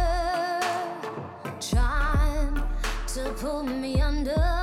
[1.60, 2.62] Trying
[3.14, 4.57] to pull me under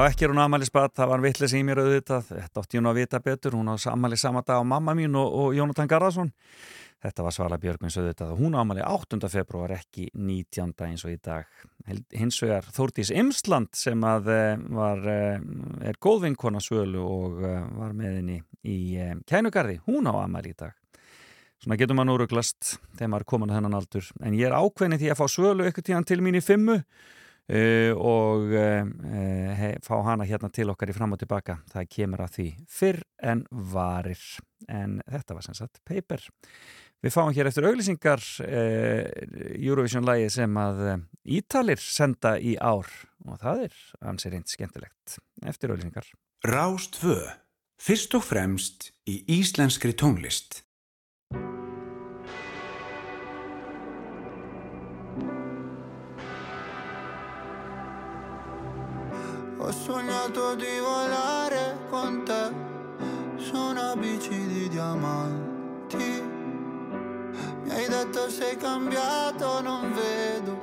[0.00, 2.98] Já, ekki er hún aðmælisbad, það var vittlis í mér auðvitað, þetta átti hún að
[3.02, 6.30] vita betur, hún á aðmæli sama dag á mamma mín og, og Jónatan Garðarsson.
[7.04, 9.20] Þetta var Svala Björgvins auðvitað og hún ámali 8.
[9.28, 10.72] februar ekki 19.
[10.86, 11.52] eins og í dag.
[12.16, 15.44] Hins vegar Þórtís Imsland sem að eh, var, eh,
[15.92, 18.80] er góðvinkona svölu og eh, var með henni í
[19.28, 19.82] kænugarði.
[19.84, 20.72] Hún á ámali í dag.
[21.60, 24.12] Svona getur maður úruglast þegar maður er komin að þennan aldur.
[24.24, 26.80] En ég er ákveðin því að fá svölu ykkur tíðan til mín í fimmu
[27.50, 28.84] Uh, og uh,
[29.58, 31.58] he, fá hana hérna til okkar í fram og tilbaka.
[31.72, 33.00] Það kemur að því fyrr
[33.32, 33.42] en
[33.72, 34.22] varir.
[34.70, 36.22] En þetta var sem sagt paper.
[37.00, 39.02] Við fáum hér eftir auglýsingar uh,
[39.56, 40.82] Eurovision-lægi sem að
[41.26, 42.86] Ítalir senda í ár.
[43.26, 43.78] Og það er
[44.12, 45.20] ansið reynd skemmtilegt.
[45.42, 46.06] Eftir auglýsingar.
[46.46, 47.18] Rástfö,
[47.82, 50.62] fyrst og fremst í íslenskri tónlist
[59.62, 62.50] Ho sognato di volare con te
[63.36, 66.22] su una bici di diamanti.
[67.62, 70.58] Mi hai detto sei cambiato, non vedo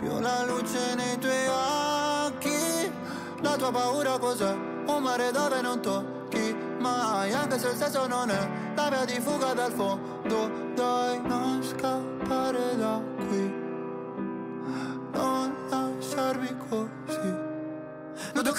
[0.00, 2.90] più la luce nei tuoi occhi.
[3.42, 4.52] La tua paura cos'è?
[4.86, 9.20] Un mare dove non tocchi mai, anche se il senso non è la via di
[9.20, 10.50] fuga dal fondo.
[10.74, 11.51] Dai, non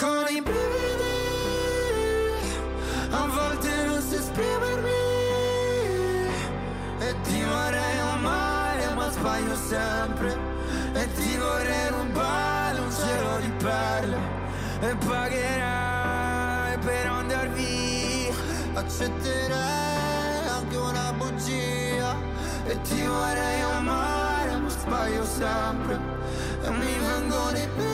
[0.03, 1.15] con i brividi
[3.11, 5.01] A volte non so esprimermi
[7.07, 10.37] E ti vorrei amare ma sbaglio sempre
[10.93, 14.17] E ti vorrei rubare un cielo di perle
[14.81, 18.33] E pagherai per andar via.
[18.73, 22.13] Accetterei anche una bugia
[22.65, 25.97] E ti vorrei amare ma sbaglio sempre
[26.65, 27.92] E mi vengono i brividi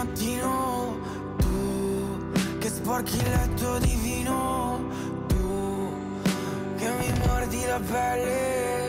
[0.00, 0.98] mattino
[1.36, 4.80] Tu che sporchi il letto di vino
[5.28, 5.92] Tu
[6.76, 8.79] che mi mordi la pelle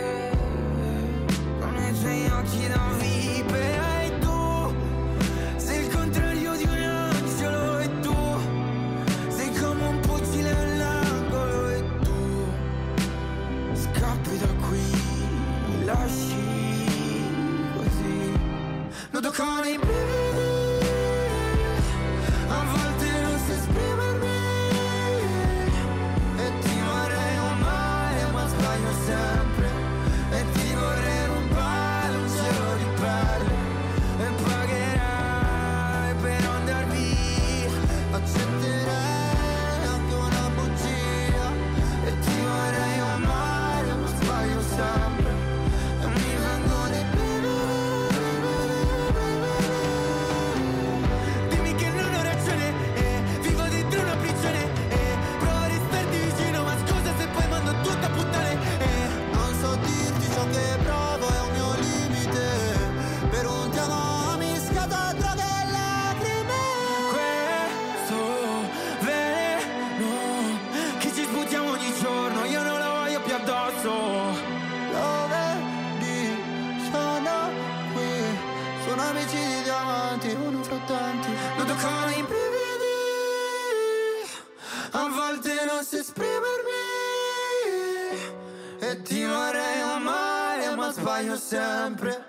[91.92, 92.24] sempre.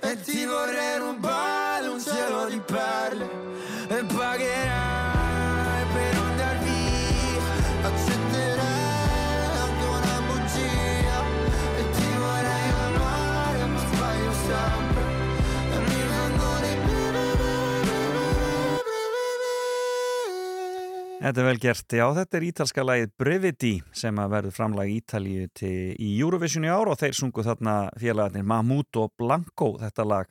[0.00, 0.87] E ti vorrei
[21.28, 25.50] Þetta er vel gert, já þetta er ítalska lagið Brevity sem að verður framlag Ítalíu
[25.52, 30.30] til, í Eurovision í ár og þeir sungu þarna félagarnir Mahmoud og Blanco þetta lag.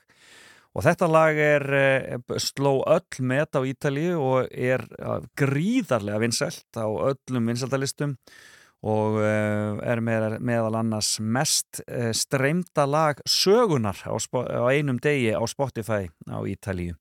[0.73, 6.81] Og þetta lag er eh, sló öll met á Ítalíu og er eh, gríðarlega vinsælt
[6.81, 8.17] á öllum vinsæltalistum
[8.89, 11.83] og eh, er með, meðal annars mest
[12.17, 16.97] streymda lag sögunar á, á einum degi á Spotify á Ítalíu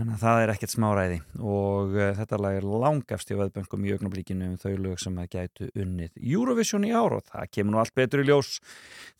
[0.00, 3.90] Þannig að það er ekkert smáræði og uh, þetta lag er langafst í veðböngum í
[3.92, 7.80] augnablíkinu um þau lög sem að gætu unnið Eurovision í ár og það kemur nú
[7.82, 8.54] allt betur í ljós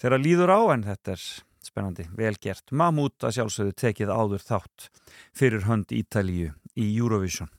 [0.00, 1.26] þegar líður á en þetta er
[1.68, 2.64] spennandi, vel gert.
[2.72, 4.86] Mahmoud að sjálfsögðu tekið áður þátt
[5.36, 7.52] fyrir hönd Ítalíu í Eurovision.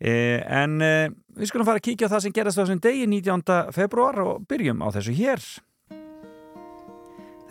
[0.00, 3.04] Eh, en eh, við skulum fara að kíkja á það sem gerast á þessum degi
[3.04, 3.58] 19.
[3.76, 5.44] februar og byrjum á þessu hér.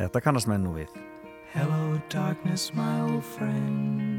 [0.02, 0.98] Þetta kannast með nú við.
[1.54, 4.18] Hello, darkness, my old friend.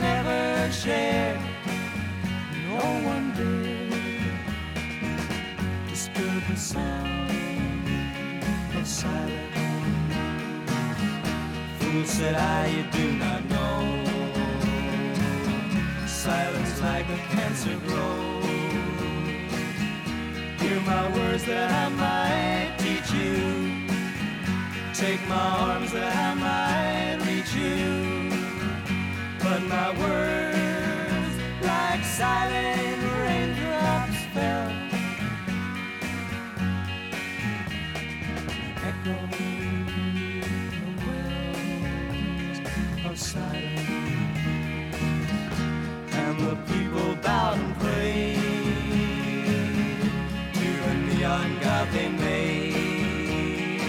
[0.71, 1.37] share.
[2.69, 3.89] No one dare
[5.89, 7.29] disturb the sound
[8.77, 9.57] of silence.
[11.79, 13.81] Fool said I, you do not know.
[16.07, 18.45] Silence like a cancer grows.
[20.61, 23.87] Hear my words that I might teach you.
[24.93, 28.29] Take my arms that I might reach you.
[29.43, 30.50] But my words,
[32.17, 34.71] silent raindrops, fell.
[38.89, 40.41] Echoing
[40.75, 42.59] the wells
[43.05, 43.89] of silence.
[46.11, 48.39] And the people bowed and prayed
[50.53, 53.81] to the neon god they made.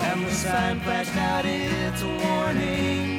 [0.00, 3.11] And the sign flashed out its warning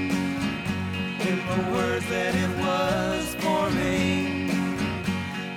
[1.25, 4.49] in the words that it was forming.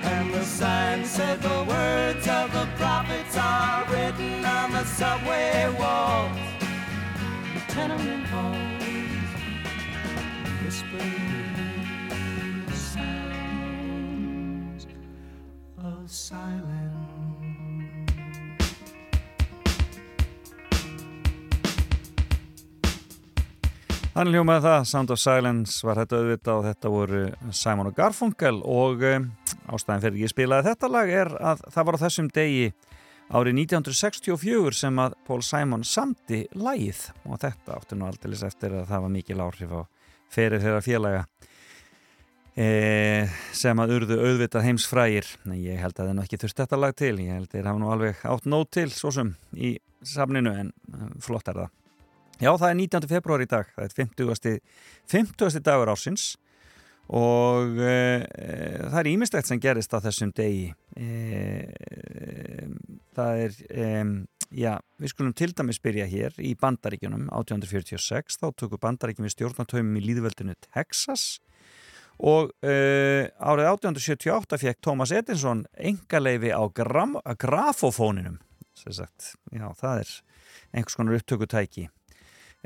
[0.03, 6.37] And the sign said the words of the prophets are written on the subway walls,
[7.53, 8.83] the tenement halls,
[10.63, 11.43] whispering
[12.71, 14.07] sounds
[15.83, 16.86] of silence.
[24.17, 27.19] Þannig hljómaði það, Sound of Silence var þetta auðvitað og þetta voru
[27.53, 29.27] Simon og Garfunkel og um,
[29.69, 32.63] ástæðin fyrir ég spilaði þetta lag er að það var á þessum degi
[33.29, 38.89] árið 1964 sem að Paul Simon samti lagið og þetta áttu nú aldrei eftir að
[38.89, 39.81] það var mikil áhrif á
[40.33, 41.23] fyrir þeirra félaga
[42.57, 42.67] e,
[43.53, 45.33] sem að urðu auðvitað heimsfrægir.
[45.45, 47.15] En ég held að það nú ekki þurft þetta lag til.
[47.21, 50.79] Ég held að þeir hafa nú alveg átt nót til svo sem í samninu en
[51.21, 51.76] flott er það
[52.37, 53.07] Já, það er 19.
[53.09, 54.59] februar í dag, það er 50.
[55.09, 55.63] 50.
[55.65, 56.35] dagur ársins
[57.07, 57.93] og e,
[58.27, 58.57] e,
[58.91, 60.67] það er ímislegt sem gerist á þessum degi.
[60.99, 61.71] E,
[63.17, 63.57] það er,
[64.51, 69.97] já, við skulum til dæmis byrja hér í Bandaríkjunum 1846, þá tökur Bandaríkjum við stjórnatöfum
[69.97, 71.39] í líðveldinu Texas
[72.17, 78.39] og árið 1878 fekk Thomas Edison engaleifi á grafofóninum,
[78.83, 80.15] já, það er
[80.73, 81.87] einhvers konar upptökutæki.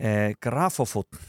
[0.02, 1.20] Eh, grafofótn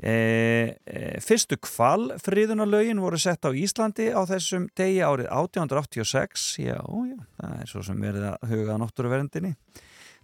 [0.00, 7.18] eh, eh, fyrstu kvalfriðunarlögin voru sett á Íslandi á þessum degi árið 1886 já, já,
[7.36, 9.52] það er svo sem verið að huga náttúruverndinni.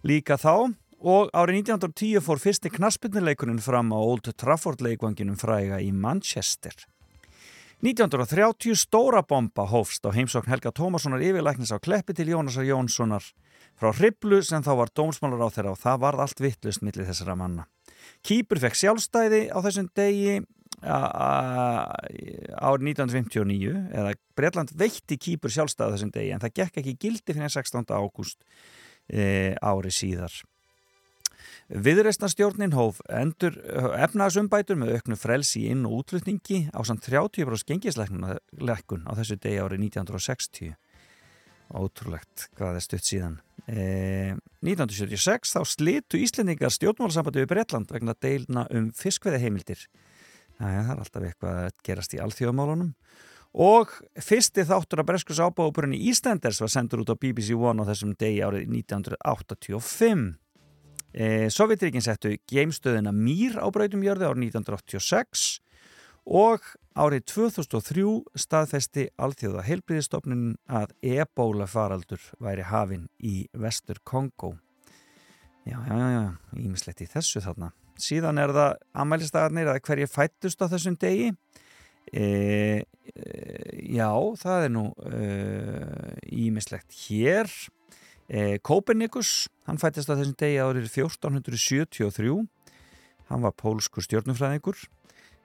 [0.01, 5.93] Líka þá og árið 1910 fór fyrsti knaspinnileikunum fram á Old Trafford leikvanginum fræga í
[5.93, 6.73] Manchester.
[7.85, 13.29] 1930 stóra bomba hófst á heimsókn Helga Tómassonar yfirlæknis á Kleppi til Jónasar Jónssonar.
[13.77, 17.37] Frá Hriblu sem þá var dómsmálar á þeirra og það varð allt vittlust millir þessara
[17.37, 17.67] manna.
[18.25, 20.39] Kýpur fekk sjálfstæði á þessum degi
[20.85, 27.31] árið 1959 eða Breitland veitti Kýpur sjálfstæði á þessum degi en það gekk ekki gildi
[27.33, 27.95] fyrir 16.
[27.95, 28.43] ágúst
[29.07, 30.33] e, ári síðar.
[31.65, 33.55] Viðreistnarstjórnin hóf endur
[33.97, 39.87] efnagasumbætur með auknu frelsi inn- og útlutningi á samt 30% gengisleikun á þessu degi árið
[39.87, 40.75] 1960.
[41.75, 43.39] Ótrúlegt hvað er stutt síðan.
[43.67, 44.33] Eh,
[44.63, 49.87] 1976 þá slitu Íslendingar stjórnmálasambandi við Breitland vegna deilna um fiskveðaheimildir.
[50.55, 52.93] Það er alltaf eitthvað að gerast í alþjóðamálunum
[53.55, 57.87] og fyrsti þáttur af Breskus ábáðupurinn í Íslanders var sendur út á BBC One á
[57.87, 60.25] þessum degi árið 1985
[61.15, 65.45] e, Sovjetríkin settu geimstöðina Mýr á brautum jörði árið 1986
[66.25, 68.05] og árið 2003
[68.39, 74.55] staðfesti alþjóða heilbriðistofnun að ebóla faraldur væri hafinn í vestur Kongo
[75.65, 76.25] Já, já, já,
[76.61, 77.71] ímislegt í þessu þarna.
[77.97, 81.31] Síðan er það amælistagarnir að hverju fættust á þessum degi.
[82.13, 82.25] E,
[82.85, 83.23] e,
[83.95, 84.83] já, það er nú
[86.29, 87.49] ímislegt hér.
[88.29, 92.37] E, Kopernikus, hann fættist á þessum degi árið 1473.
[93.31, 94.77] Hann var pólskur stjórnufræðingur.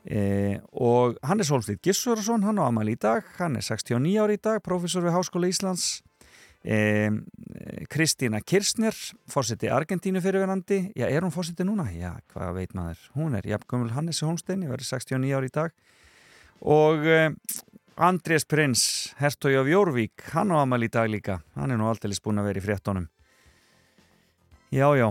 [0.04, 3.26] E, og Hannes Holmstíð Gissurarsson, hann á amæli í dag.
[3.38, 6.00] Hann er 69 ári í dag, professor við Háskóla Íslands.
[6.60, 7.22] Um,
[7.88, 8.92] Kristína Kirsner
[9.32, 11.86] fórseti Argentínu fyrirverandi já, er hún fórseti núna?
[11.88, 15.72] Já, hvað veit maður hún er jafnkvömmul Hannes Holmstein ég verði 69 ári í dag
[16.60, 17.38] og um,
[17.96, 18.84] Andrés Prins
[19.16, 22.50] Hertói af Jórvík, hann á amal í dag líka hann er nú aldrei búin að
[22.50, 23.08] vera í fréttonum
[24.68, 25.08] já, já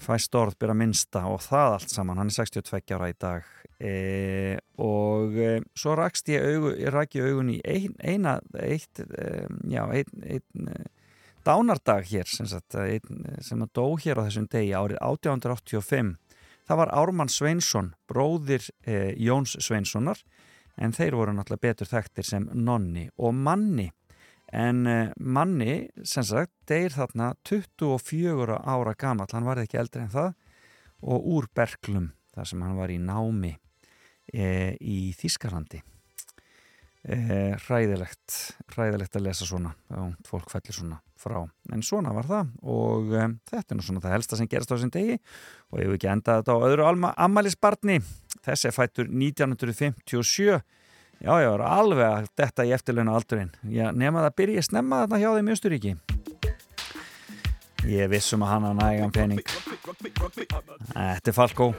[0.00, 3.52] fæst orð byrja minnsta og það allt saman, hann er 62 ára í dag.
[3.78, 3.94] E,
[4.80, 9.46] og e, svo rakst ég augu, ég rak ég augun í ein, eina, eitt e,
[9.70, 10.84] já, einn ein,
[11.44, 16.14] dánardag hér sem, sagt, ein, sem að dó hér á þessum degi árið 1885
[16.64, 20.22] það var Ármann Sveinsson bróðir e, Jóns Sveinssonar
[20.80, 23.90] en þeir voru náttúrulega betur þekktir sem nonni og manni
[24.52, 30.12] en uh, manni, sem sagt, deyr þarna 24 ára gamall, hann var ekki eldri en
[30.12, 30.34] það.
[31.04, 33.52] Og úr Berglum, þar sem hann var í námi
[34.32, 34.46] e,
[34.80, 35.82] í Þískarlandi
[37.04, 37.16] e,
[37.66, 38.36] hræðilegt
[38.72, 39.74] hræðilegt að lesa svona
[40.26, 41.38] fólk fellir svona frá.
[41.72, 42.52] En svona var það.
[42.68, 45.18] Og e, þetta er nú svona það helsta sem gerast á þessum degi.
[45.72, 48.00] Og ég hef ekki endað þetta á öðru ammælisbarni
[48.44, 50.58] þessi er fættur 1957
[51.24, 53.52] Já, já, alveg að detta í eftirleuna aldurinn.
[53.72, 55.92] Já, nema það byrja snemma þarna hjá þeim í Östuríki.
[57.88, 59.40] Ég vissum að hann að nægan pening.
[60.92, 61.70] Þetta er Falko.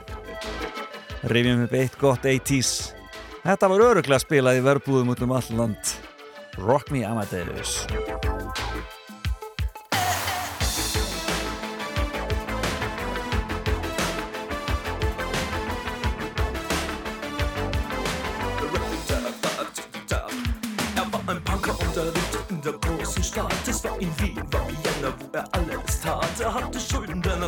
[1.30, 2.74] Rifjum upp eitt gott 80's.
[3.46, 5.96] Þetta var öruglega spilað í verbúðum út um alland.
[6.58, 7.84] Rock Me Amadeus.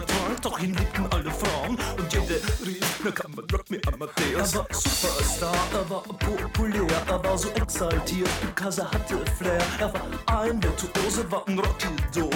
[0.00, 1.78] Trank, doch ihn liebten alle Frauen.
[1.96, 4.54] Und jede rief, na kann man Rock Me Amadeus.
[4.54, 9.62] Er war Superstar, er war populär, er war so exaltiert, because er hatte Flair.
[9.78, 12.30] Er war ein Virtuose, war ein Rockidol.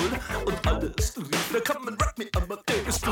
[0.44, 3.01] Und alles rief, na kann man Rock Me Amadeus.
[3.01, 3.10] Du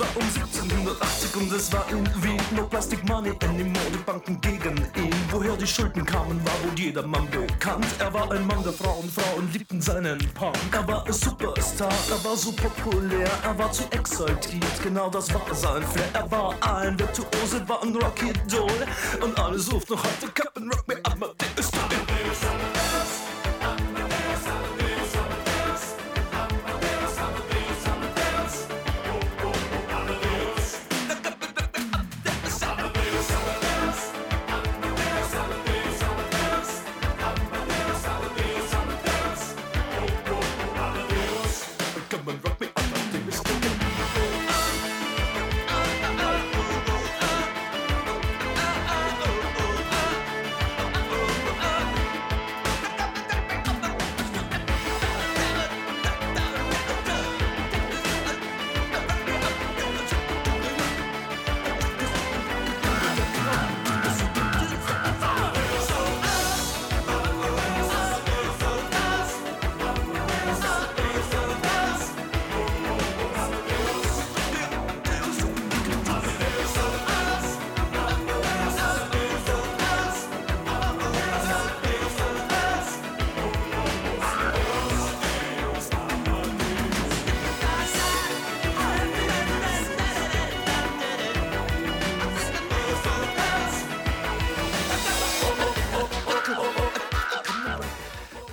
[0.00, 1.84] war um 1780 und es war
[2.22, 5.14] Wien No Plastic Money anymore, die Banken gegen ihn.
[5.30, 7.86] Woher die Schulden kamen, war wohl jedermann bekannt.
[7.98, 10.56] Er war ein Mann der Frauen, Frauen liebten seinen Punk.
[10.72, 15.42] Er war ein Superstar, er war so populär Er war zu exaltiert, genau das war
[15.54, 16.08] sein Flair.
[16.14, 18.86] Er war ein Virtuose, war ein Rocky Doll.
[19.20, 21.70] Und alle suchten noch heute Captain Rock Me Amadeus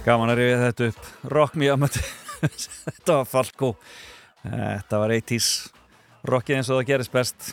[0.08, 1.08] Gaman að rifja þetta upp.
[1.34, 3.72] Rock Me Amadeus Þetta var Falko
[4.46, 5.48] Þetta var 80's
[6.28, 7.50] rockið eins og það gerist best.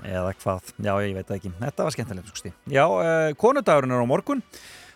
[0.00, 1.52] Eða hvað, já ég veit ekki.
[1.58, 4.40] Þetta var skemmtilegt skusti já, uh, konudagurinn er á morgun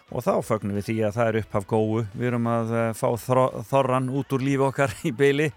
[0.08, 2.04] og þá fögnum við því að það er upphaf góu.
[2.14, 5.50] Við erum að uh, fá þor þorran út úr lífi okkar í beili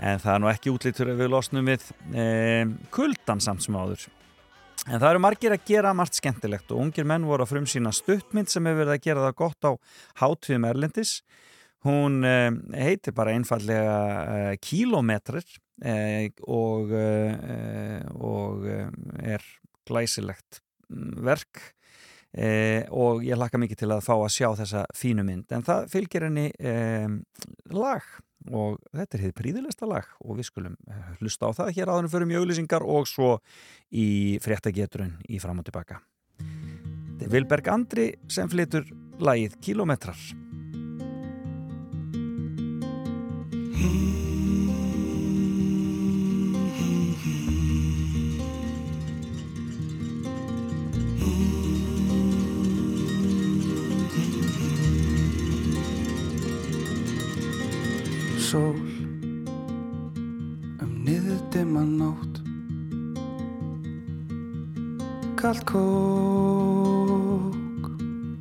[0.00, 4.08] en það er nú ekki útlítur ef við losnum við um, kuldan samt sem áður
[4.86, 7.92] en það eru margir að gera margt skemmtilegt og ungir menn voru að frum sína
[7.94, 9.72] stuttmynd sem hefur verið að gera það gott á
[10.22, 11.12] Hátviðum Erlendis.
[11.86, 15.44] Hún um, heitir bara einfallega uh, Kilometrir
[15.84, 18.66] uh, og, uh, og
[19.24, 19.44] er
[19.88, 21.62] glæsilegt verk
[22.30, 25.48] Eh, og ég hlakka mikið til að fá að sjá þessa fínu mynd.
[25.54, 27.08] En það fylgir henni eh,
[27.74, 28.06] lag.
[28.50, 30.06] Og þetta er hefði príðilegsta lag.
[30.24, 30.76] Og við skulum
[31.20, 31.72] hlusta á það.
[31.76, 33.34] Hér áðurinn fyrir mjögulýsingar og svo
[33.90, 36.00] í fréttageturinn í fram og tilbaka.
[36.38, 38.86] Þetta er Vilberg Andri sem flytur
[39.20, 40.30] lagið Kilometrar
[58.50, 58.74] sól.
[60.82, 62.40] Um niður dimma nótt.
[65.38, 65.84] Kallt kók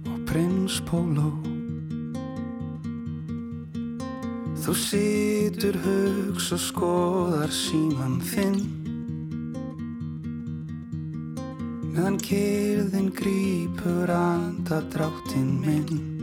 [0.09, 1.29] og prins póló.
[4.57, 8.65] Þú situr hugs og skoðar síman þinn.
[11.93, 16.18] Meðan kyrðin grípur andadráttinn minn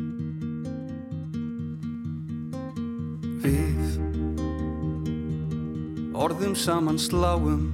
[6.26, 7.68] orðum saman sláum.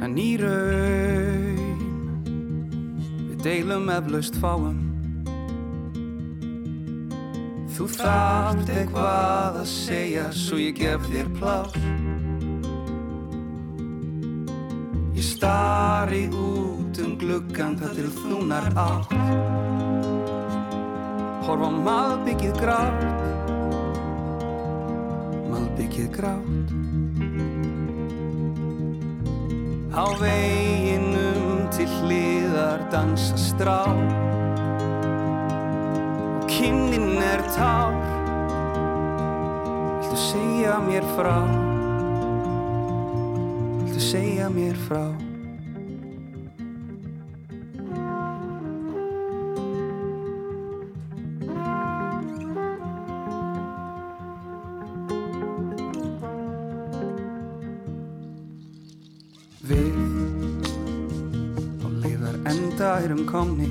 [0.00, 1.82] En í raun
[3.28, 4.78] við deilum eflaust fáum.
[7.76, 11.76] Þú þarft eitthvað að segja svo ég gef þér plás
[15.18, 19.14] ég stari út um gluggan það til þúnar átt.
[21.46, 23.17] Horfa á malbyggið grátt
[25.78, 26.70] malbyggið grátt.
[29.94, 33.86] Á veginum til hliðar dansa strá.
[36.42, 37.94] Og kynnin er tár.
[40.02, 41.46] Viltu segja mér frá?
[43.86, 45.27] Viltu segja mér frá
[63.06, 63.70] erum komnir.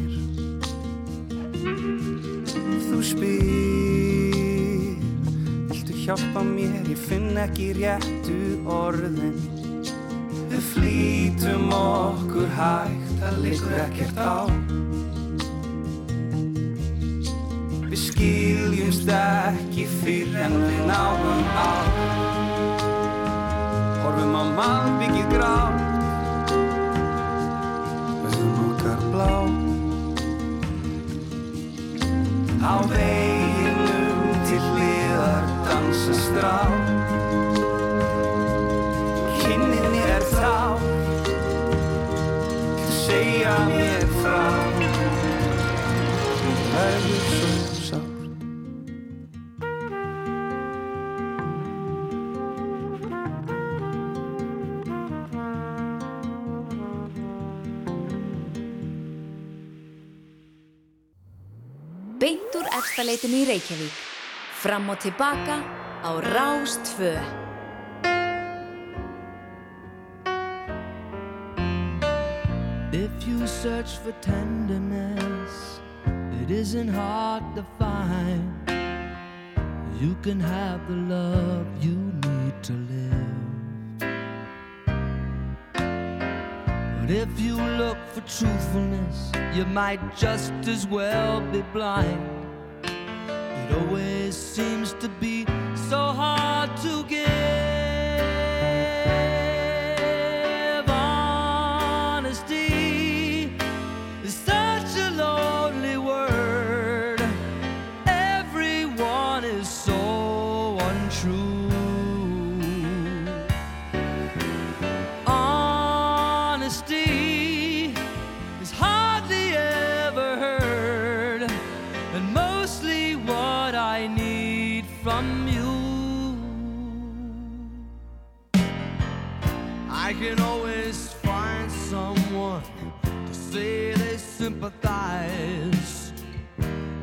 [2.88, 4.38] Þú spyr
[5.68, 8.38] Viltu hjálpa mér, ég finn ekki réttu
[8.72, 9.36] orðin.
[10.48, 14.38] Við flýtum okkur hægt, það liggur ekkert á.
[17.88, 21.72] Við skiljumst ekki fyrr en við náum á.
[24.06, 25.77] Horfum á malbyggið grátt
[29.12, 29.34] blá.
[32.62, 36.56] Á veginum til hliðar dansa strá.
[39.40, 40.56] Kynnin er þá.
[43.04, 43.97] Segja mér
[63.18, 63.94] úr efstaleitinu í Reykjavík.
[64.62, 65.64] Fram og tilbaka
[66.04, 67.18] á Rástfö.
[72.94, 75.80] If you search for tenderness,
[76.42, 78.54] it isn't hard to find.
[80.00, 83.26] You can have the love you need to live.
[87.02, 92.37] But if you look for truthfulness, you might just as well be blind.
[93.70, 95.46] It always seems to be
[95.90, 97.77] so hard to give.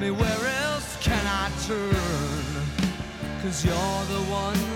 [0.00, 1.94] Me where else can I turn?
[3.42, 4.69] Cause you're the one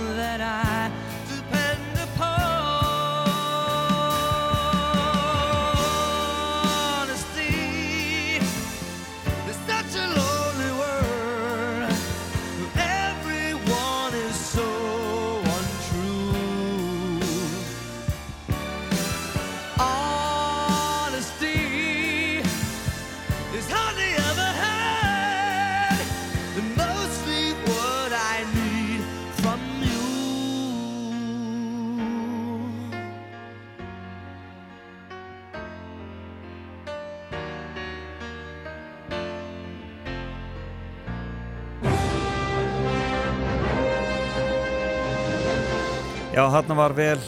[46.74, 47.20] þarna var vel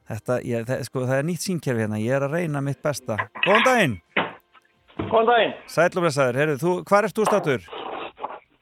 [0.09, 2.01] Þetta, ég, það, sko, það er nýtt sínkerfi hérna.
[2.01, 3.21] Ég er að reyna mitt besta.
[3.45, 3.95] Góðan daginn!
[4.99, 5.53] Góðan daginn.
[5.73, 7.65] Sælumlesaður, heyrðu, þú, hvað ert þú státur?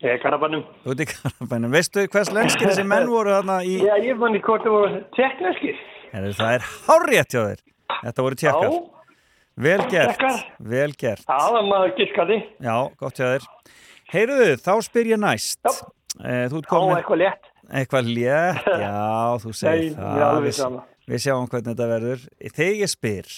[0.01, 0.63] Ég er Karabannum.
[0.85, 1.73] Þú ert í Karabænum.
[1.75, 3.75] Veistu hvers lenskir þessi menn voru þarna í...
[3.83, 5.83] Já, ég manni hvort það voru tekneskir.
[6.11, 7.63] Heyrðu, það er hárétt hjá þér.
[8.01, 8.75] Þetta voru tjekkar.
[9.61, 10.15] Vel gert.
[10.15, 10.41] Tékkar.
[10.73, 11.25] Vel gert.
[11.27, 12.39] Já, það maður giskaði.
[12.63, 13.47] Já, gott hjá þér.
[14.11, 15.59] Heyrðu, þá spyr ég næst.
[15.67, 15.75] Já.
[16.51, 16.95] Þú ert komin...
[16.95, 17.51] Já, eitthvað létt.
[17.71, 18.95] Eitthvað létt, já,
[19.43, 20.39] þú segir það.
[20.47, 20.79] Við-.
[21.11, 22.25] Við sjáum hvernig þetta verður.
[22.55, 23.29] Þegar ég spyr,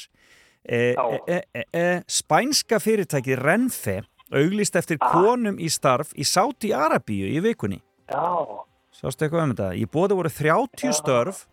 [0.63, 0.95] e,
[1.27, 1.39] e,
[1.73, 4.01] e, Spænska fyrirtækið Renfe
[4.33, 8.63] auglist eftir konum í starf í Sáti Arabíu í vikunni Já.
[8.93, 9.71] Sástu eitthvað um þetta?
[9.73, 11.43] Í bóði voru 30 störf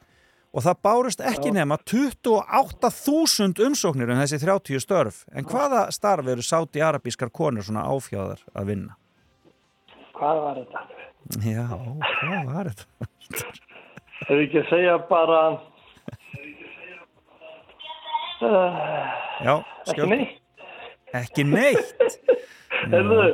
[0.51, 5.23] og það bárust ekki nema 28.000 umsóknir um þessi 30 störf.
[5.33, 8.99] En hvaða starf eru sáti arabískar konur svona áfjáðar að vinna?
[10.19, 10.85] Hvað var þetta?
[11.47, 13.11] Já, hvað var þetta?
[14.27, 15.43] Hefur ekki að segja bara...
[15.51, 15.67] Uh,
[19.45, 19.55] Já,
[19.91, 20.37] ekki neitt.
[21.21, 22.05] Ekki neitt?
[22.95, 23.25] Hefur,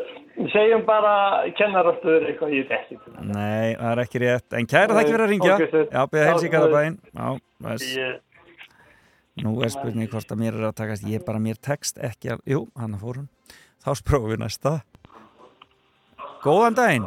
[0.52, 1.12] segjum bara
[1.58, 2.98] kennarastöður eitthvað ég veit ekki.
[3.28, 4.46] Nei, það er ekki rétt.
[4.58, 5.58] En kæra þakki fyrir að ringja.
[5.92, 6.50] Já, beða heils í.
[8.00, 8.22] Ég-
[9.44, 11.04] Nú er spurning hvort að mér er að takast.
[11.04, 12.38] Ég bara mér tekst ekki að...
[12.48, 13.26] Jú, hann fór hún.
[13.84, 14.72] Þá sprófum við næsta.
[16.40, 17.04] Góðan daginn.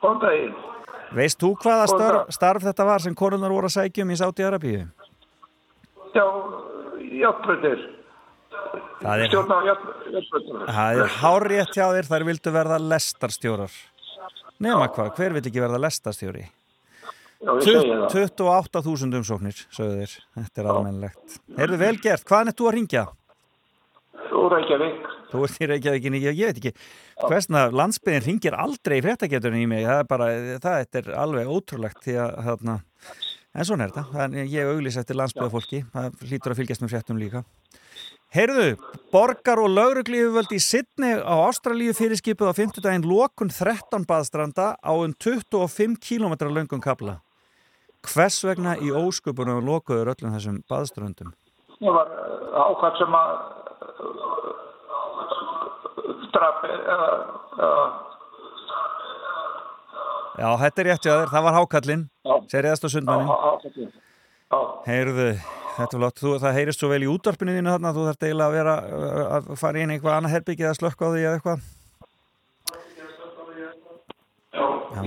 [0.00, 0.52] Góðan daginn.
[1.18, 4.46] Veist þú hvaða starf, starf þetta var sem konunar voru að sækja um í Sáti
[4.46, 4.84] Arabíu?
[6.14, 6.24] Já,
[7.20, 7.82] játbröðir.
[9.00, 10.30] Það er, Stjórn á játbröðir.
[10.68, 13.76] það er hárétt hjá þér, þær vildu verða lestarstjórar.
[14.60, 16.48] Nema hvað, hver vil ekki verða lestarstjóri?
[17.40, 18.34] Já, ég segi það.
[18.36, 20.16] 28.000 umsóknir, sögðu þér.
[20.36, 21.38] Þetta er almennilegt.
[21.56, 23.06] Heyrðu vel gert, hvaðan er þú að ringja?
[24.40, 25.08] Úr Reykjavík.
[25.30, 26.72] Þú ert í Reykjavíkinni, ég, ég veit ekki.
[27.22, 29.86] Hversna landsbyðin ringir aldrei í fréttageturinn í mig.
[29.86, 30.28] Það er bara,
[30.64, 32.76] það er alveg ótrúlegt því að, þarna,
[33.54, 34.04] en svona er þetta.
[34.14, 35.82] Þannig ég auglýs eftir landsbyðafólki.
[35.94, 37.44] Það hlýtur að fylgjast með fréttum líka.
[38.30, 38.76] Heyrðu,
[39.10, 44.92] borgar og lauruglífuvöld í Sydney á Ástralíu fyrirskipuð á 50 daginn lokun 13 baðstranda á
[44.94, 47.18] um 25 km löngum kapla.
[48.06, 51.34] Hvers vegna í ósköpunum lokuður öllum þessum baðströndum?
[51.80, 52.14] Það var
[52.54, 53.32] ákvæmt sem að
[56.30, 57.10] drapi eða
[57.58, 57.82] eða
[60.40, 62.04] Já, þetta er rétt hjá þér, það var hákallinn,
[62.48, 63.90] seriðast á sundmannin.
[64.86, 65.26] Heyrðu,
[65.76, 68.46] þetta er flott, þú, það heyrist svo vel í útvarpinu þínu þarna, þú þarf eiginlega
[68.48, 71.34] að vera uh, að fara inn í eitthvað annað herbyggið að slökka á því eða
[71.36, 71.68] eitthvað.
[74.90, 75.02] Já,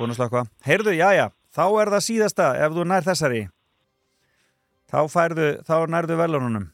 [0.00, 0.42] búin að slökka.
[0.66, 1.24] Heyrðu, já, já,
[1.54, 3.44] þá er það síðasta ef þú nær þessari.
[4.88, 6.66] Þá færðu, þá nærðu velununum.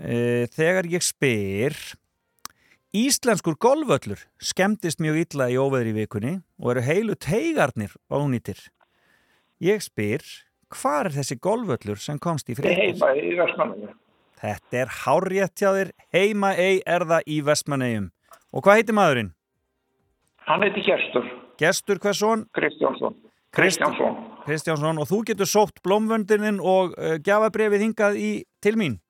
[0.00, 0.16] E,
[0.56, 1.76] þegar ég spyr,
[2.94, 8.60] Íslenskur golfvöllur skemmtist mjög illa í óveðri vikunni og eru heilu teigarnir ónýtir.
[9.58, 10.22] Ég spyr,
[10.70, 12.94] hvar er þessi golfvöllur sem komst í fréttir?
[12.94, 13.90] heima í Vestmanninu.
[14.38, 14.94] Þetta er
[15.74, 18.08] þér, heima ei er það í Vestmannegjum.
[18.54, 19.34] Og hvað heitir maðurinn?
[20.46, 21.26] Hann heiti Gestur.
[21.58, 22.46] Gestur hversson?
[22.54, 23.18] Kristjánsson.
[23.50, 24.20] Kristjánsson.
[24.46, 29.00] Kristjánsson og þú getur sótt blómvöndinin og uh, gjafabrefið hingað í, til mín.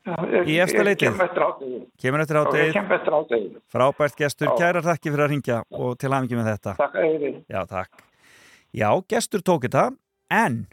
[0.00, 0.56] Í
[0.86, 1.18] leitið.
[1.20, 1.78] Eftir átegi.
[2.00, 2.72] Kemur eftir Já, Ég átið.
[2.72, 3.48] kem eftir átegi.
[3.68, 6.76] Frábært gestur, kærar þakki fyrir að ringja og til hafingi með þetta.
[6.78, 7.44] Takk þið.
[7.52, 8.04] Já, takk.
[8.72, 9.90] Já, gestur tók þetta,
[10.30, 10.66] en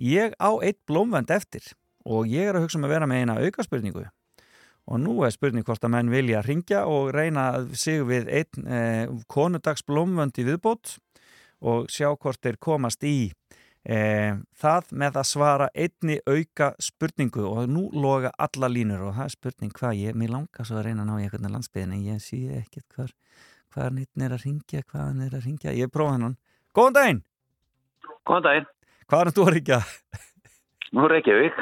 [0.00, 1.62] ég á eitt blómvend eftir
[2.04, 4.06] og ég er að hugsa um að vera með eina aukaspurningu.
[4.90, 9.06] Og nú er spurning hvort að menn vilja ringja og reyna sig við einn eh,
[9.30, 10.96] konudags blómvönd í viðbót
[11.62, 13.30] og sjá hvort þeir komast í
[13.84, 19.28] eh, það með að svara einni auka spurningu og nú loga alla línur og það
[19.28, 22.06] er spurning hvað ég, mér langar svo að reyna að ná í eitthvað landsbyðin en
[22.06, 23.16] ég sé ekkert
[23.72, 26.36] hvar nýttin er að ringja, hvað hann er að ringja, ég prófa hennan.
[26.76, 27.22] Góðan daginn!
[28.28, 28.68] Góðan daginn.
[29.08, 29.80] Hvað er þú að ringja?
[30.92, 31.56] Nú Reykjavík.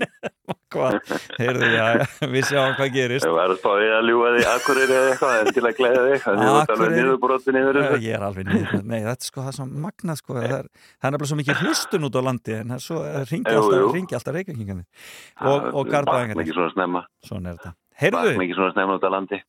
[0.70, 1.00] Hvað?
[1.34, 1.86] Heyrðu, já,
[2.30, 3.24] við sjáum hvað gerist.
[3.26, 6.02] Ég var að spá ég að ljúga því akkurir eða eitthvað en til að gleða
[6.04, 6.26] þig.
[6.60, 7.86] Akureyri?
[8.04, 8.76] Ég er alveg niður.
[8.86, 10.36] Nei, þetta er sko það svo magnað sko.
[10.36, 10.68] Það er,
[11.02, 15.80] nefnilega svo mikið hlustun út á landi en það ringi alltaf, alltaf reykjengingandi og, og
[15.80, 16.44] Vakna garbaðingarnir.
[16.46, 17.02] ekki svona snemma.
[17.26, 17.72] Svona er þetta.
[18.04, 19.40] Heyrðu, Vakna ekki svona snemma út á landi.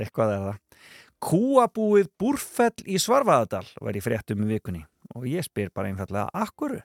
[0.00, 0.86] Eitthvað er það.
[1.20, 4.80] Kúabúið Búrfell í Svarfaðadal var í fréttum vikunni
[5.12, 6.80] og ég spyr bara einfallega, akkuru?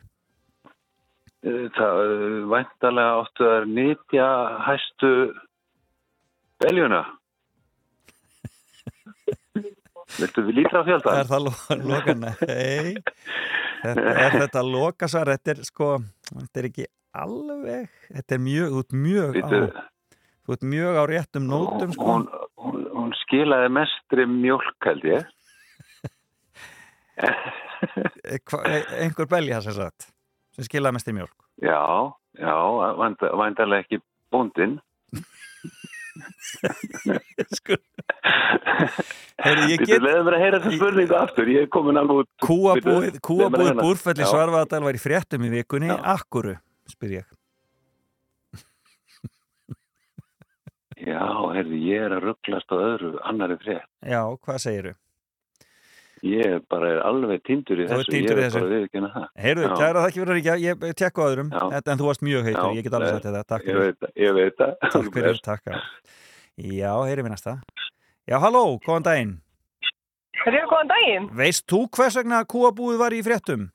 [1.45, 4.27] Eh, Það eh, væntalega áttu að nýtja
[4.65, 5.11] hæstu
[6.63, 7.03] beljuna.
[10.19, 11.13] Viltu við lítra á fjölda?
[11.21, 12.13] Er það lo- loka?
[12.21, 12.95] Nei.
[13.85, 15.29] Er þetta loka svar?
[15.35, 15.89] Þetta er sko,
[16.31, 16.85] þetta er ekki
[17.15, 19.49] alveg, þetta er mjög, ert mjög á,
[20.55, 22.07] ert mjög á réttum nótum sko.
[22.09, 22.25] Hún,
[22.63, 25.29] hún, hún skilaði mestri mjölk held ég.
[28.25, 30.07] Eh, Einhver belja sem sagt,
[30.55, 31.35] sem skilaði mest í mjölk.
[31.63, 31.81] Já,
[32.39, 32.55] já,
[32.99, 34.01] væntanlega ekki
[34.33, 34.77] bóndin.
[39.45, 42.21] Heyrðu, ég Bíddu, get- Leðu mér að heyra þetta spurningu aftur, ég er komin alveg
[42.23, 42.29] út.
[42.45, 43.73] Kúabúið, kúabúið
[44.23, 44.29] Já.
[44.31, 46.55] Svarfaðadal var í fréttum í vikunni, akkuru,
[46.89, 47.25] spyr ég.
[51.05, 51.21] Já,
[51.53, 53.87] heyrðu, ég er að rugglast á öðru, annari frétt.
[54.01, 54.93] Já, hvað segiru?
[56.23, 58.59] Ég bara er alveg tindur í þessu, týndur í ég er þessu.
[58.61, 59.25] bara viðkynna það.
[59.43, 59.75] Heyrðu, Já.
[59.75, 61.81] kæra þakki fyrir að ríkja, ég tekku öðrum, Já.
[61.91, 63.81] en þú varst mjög heitur, Já, ég get alveg sagt þetta, takk Ég fyrir.
[63.85, 64.75] veit það, ég veit það.
[64.95, 65.65] Takk fyrir, takk.
[65.65, 65.81] já.
[66.55, 67.53] Já, heyri við næsta.
[68.25, 69.33] Já, halló, góðan daginn.
[70.45, 71.29] Herru, góðan daginn.
[71.35, 73.69] Veist þú hvers vegna kúabúið var í fréttum?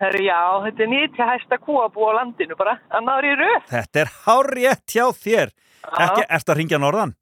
[0.00, 2.78] Herru, já, þetta er nýtt hæsta kúabú á landinu bara.
[2.90, 3.64] Annar í röð.
[3.68, 5.50] Þetta er hárétt hjá þér.
[5.90, 7.14] Ekki, ertu að ringja norðan?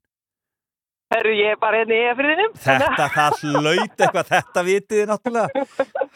[1.09, 2.51] Herru, ég er bara hérna í efriðinum.
[2.61, 5.63] Þetta, það hlaut eitthvað, þetta vitið þið náttúrulega.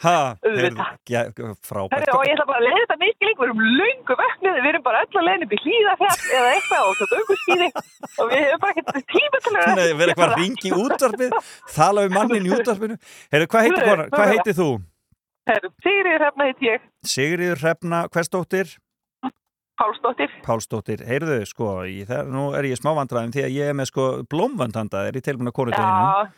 [0.04, 0.12] Ha,
[0.44, 1.22] heyrðu, ja,
[1.66, 1.96] frábært.
[1.96, 3.40] Herru, og ég ætla bara að leiða þetta mikið líka.
[3.40, 6.86] Við erum löngu vöknuð, við erum bara öll að leiða upp í hlýðafjall eða eitthvað
[6.86, 9.66] og svo gönguskýði og við hefum bara ekkert tíma til að...
[9.74, 11.36] Nei, verið eitthvað að ringi í útvarpið,
[11.74, 13.00] tala við mannin í útvarpinu.
[13.34, 14.70] Heyrðu, hvað heitir, hvað heitir þú?
[15.44, 18.70] Herru, Sigriður Hrefna heit ég, Sigriður Hrefna, hversdóttir?
[19.80, 20.34] Pálsdóttir.
[20.44, 23.90] Pálsdóttir, heyrðu, sko, ég, það, nú er ég smá vandræðum því að ég er með
[23.90, 26.28] sko blómvandanda, er ég tilbúin að konu Já,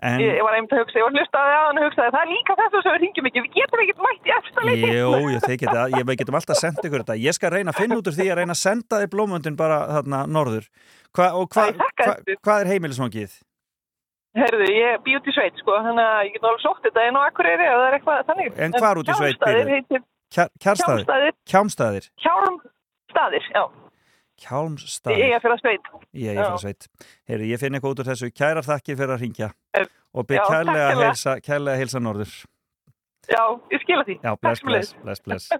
[0.00, 2.22] En, ég, ég var einmitt að hugsa, ég var hlustaði á hann og hugsaði, það
[2.22, 4.92] er líka þetta sem við ringjum ekki, við getum ekkert mætt í eftir leiti.
[4.96, 7.16] Jú, ég, þeir geta, ég, við getum alltaf sendt ykkur þetta.
[7.20, 9.78] Ég skal reyna að finna út úr því að reyna að senda þið blómvöndin bara
[9.98, 10.70] þarna norður.
[11.12, 13.36] Hva, og hva, hva, hvað er heimilisvangið?
[14.40, 17.20] Herðu, ég bý út í sveit, sko, þannig að ég get alveg sótt þetta inn
[17.20, 18.50] á Akureyri og það er eitthvað þannig.
[18.56, 19.40] En hvar út í sveit
[21.50, 22.70] Kjálmstaðir býrðu?
[23.10, 23.64] Hjálmstaðir, já.
[24.40, 25.18] Kjálmstaðir?
[25.20, 25.90] Ég er fyrir að sveit.
[26.16, 26.86] Ég er fyrir að sveit.
[27.28, 28.30] Heyrðu, ég finn eitthvað út úr þessu.
[28.32, 29.50] Kærar þakkir fyrir að ringja.
[30.14, 31.34] Og Já, byrð takk kærlega að heilsa,
[31.98, 32.34] að norður.
[33.30, 34.16] Já, ég skila því.
[34.24, 35.50] Já, bless, bless, bless, bless.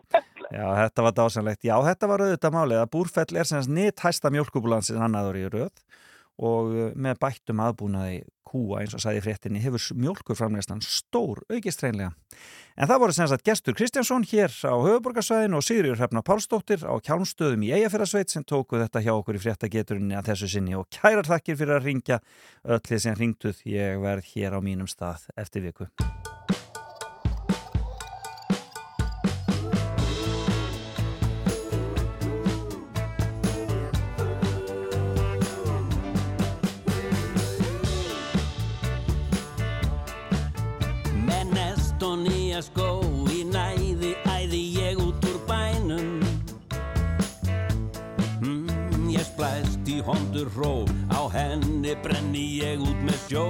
[0.51, 1.66] Já, þetta var dásanlegt.
[1.66, 5.85] Já, þetta var auðvitað málið að Búrfell er sem nýtt hæsta mjölkubúlansin annaður í röð
[6.40, 11.84] og uh, með bættum aðbúnaði kúa eins og sagði í fréttinni hefur mjölkurframlegstan stór aukist
[11.84, 12.10] reynlega.
[12.80, 16.94] En það voru sem sagt gestur Kristjánsson hér á höfuborgarsvæðin og Sigriður Hrefna Pálsdóttir á
[17.04, 21.28] Kjálmstöðum í Eyjafjörðarsveit sem tóku þetta hjá okkur í fréttageturinni að þessu sinni og kærar
[21.28, 22.20] þakkir fyrir að ringja
[22.64, 23.62] öll þið sem ringduð.
[23.68, 25.90] Ég verð hér á mínum stað eftir viku.
[42.60, 43.00] Nýja skó
[43.32, 46.20] í næði æði ég út úr bænum.
[48.42, 50.84] Mm, Ég splæst í hondur hró.
[51.08, 53.46] Á henni brenni ég út með sjó.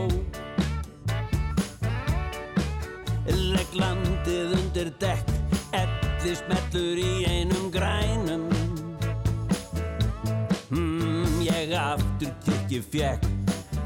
[3.26, 5.26] Legg landið undir dekk.
[5.74, 8.46] Elli smellur í einum grænum.
[10.70, 13.26] Mm, Ég aftur kirkju fjekk.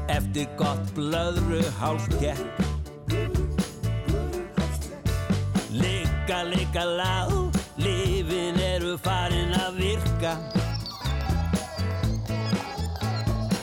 [0.07, 2.74] Eftir gott blöðru hálskekk
[6.25, 7.31] Ligga, ligga lág,
[7.77, 10.31] lifin eru farin að virka.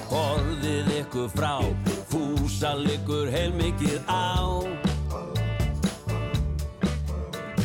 [0.06, 1.56] Borðið ykkur frá,
[2.06, 4.62] fúsa liggur heilmikið á.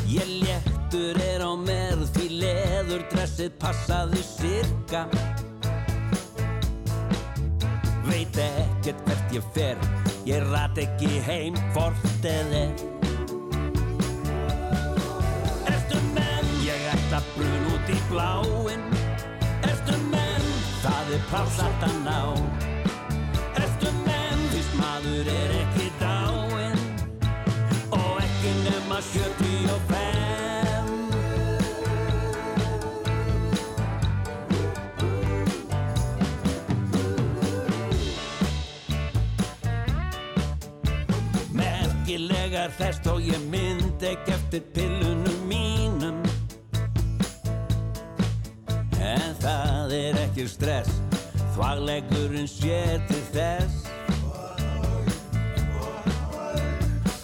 [0.10, 5.06] Ég léttur er á merð því leður dressið passaði sirka.
[8.10, 9.90] Veit ekkert hvert ég fer,
[10.26, 12.66] ég rat ekki heim hvort eða
[17.18, 18.82] Ætla brun út í bláin
[19.66, 20.44] Ertu menn?
[20.84, 22.20] Það er pláss að ná.
[23.58, 24.44] Ertu menn?
[24.52, 26.78] Fyrst maður er ekki dáin
[27.98, 29.18] Og ekki nema 75
[41.58, 45.27] Merkilegar þess þó ég mynd ekki eftir pillunum
[49.04, 50.90] En það er ekki stress
[51.56, 53.86] Þvaglegurinn sér til þess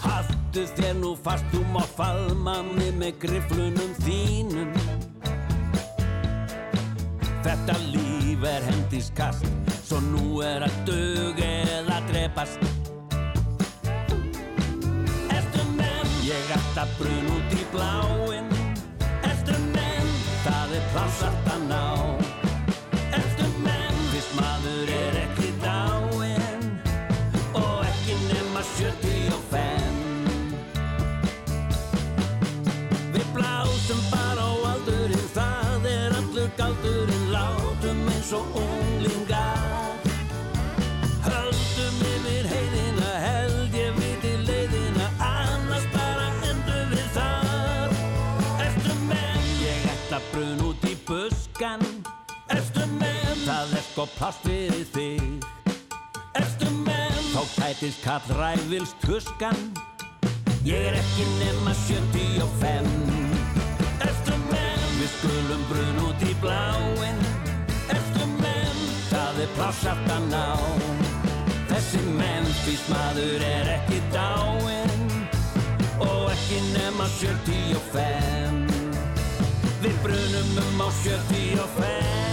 [0.04, 4.74] Haltu þér nú fast þú má faðma mig með griflunum þínum
[7.44, 9.50] Þetta líf er hendiskast
[9.84, 12.62] Svo nú er að dug eða drepast
[15.34, 16.16] Ertu menn?
[16.30, 18.33] Ég ætta brun út í menn?
[20.94, 21.86] Plássart að ná.
[23.18, 23.98] Ertu menn?
[24.12, 26.68] Fyrst maður er ekki dáin
[27.58, 29.98] Og ekki nema 75
[33.18, 37.28] Við blásum bara á aldurinn Það er allur galdurinn.
[37.34, 39.63] Látum eins og unglingar
[53.94, 54.00] Menn?
[54.02, 55.44] Sko plast fyrir þig.
[56.34, 57.14] Ertu menn?
[57.34, 59.56] Þá sætist kall ræfils tuskan.
[60.66, 62.88] Ég er ekki nema 75
[64.02, 67.20] Eftir menn, við skulum brun út í bláin
[67.92, 70.58] Eftir menn, það er pláss aftan á
[71.70, 75.28] Þessi Memphis maður er ekki dáin
[76.00, 78.72] Og ekki nema 75
[79.84, 82.33] Við brunum um á 75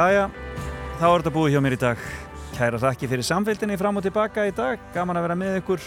[0.00, 0.30] Jæja,
[0.96, 2.04] þá er þetta búið hjá mér í dag.
[2.56, 4.80] Kæra þakki fyrir samfélginni fram og tilbaka í dag.
[4.94, 5.82] Gaman að vera með ykkur.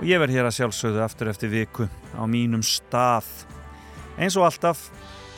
[0.00, 1.86] Og ég verð hér að sjálfsögðu aftur eftir viku
[2.18, 3.28] á mínum stað.
[4.18, 4.88] Eins og alltaf,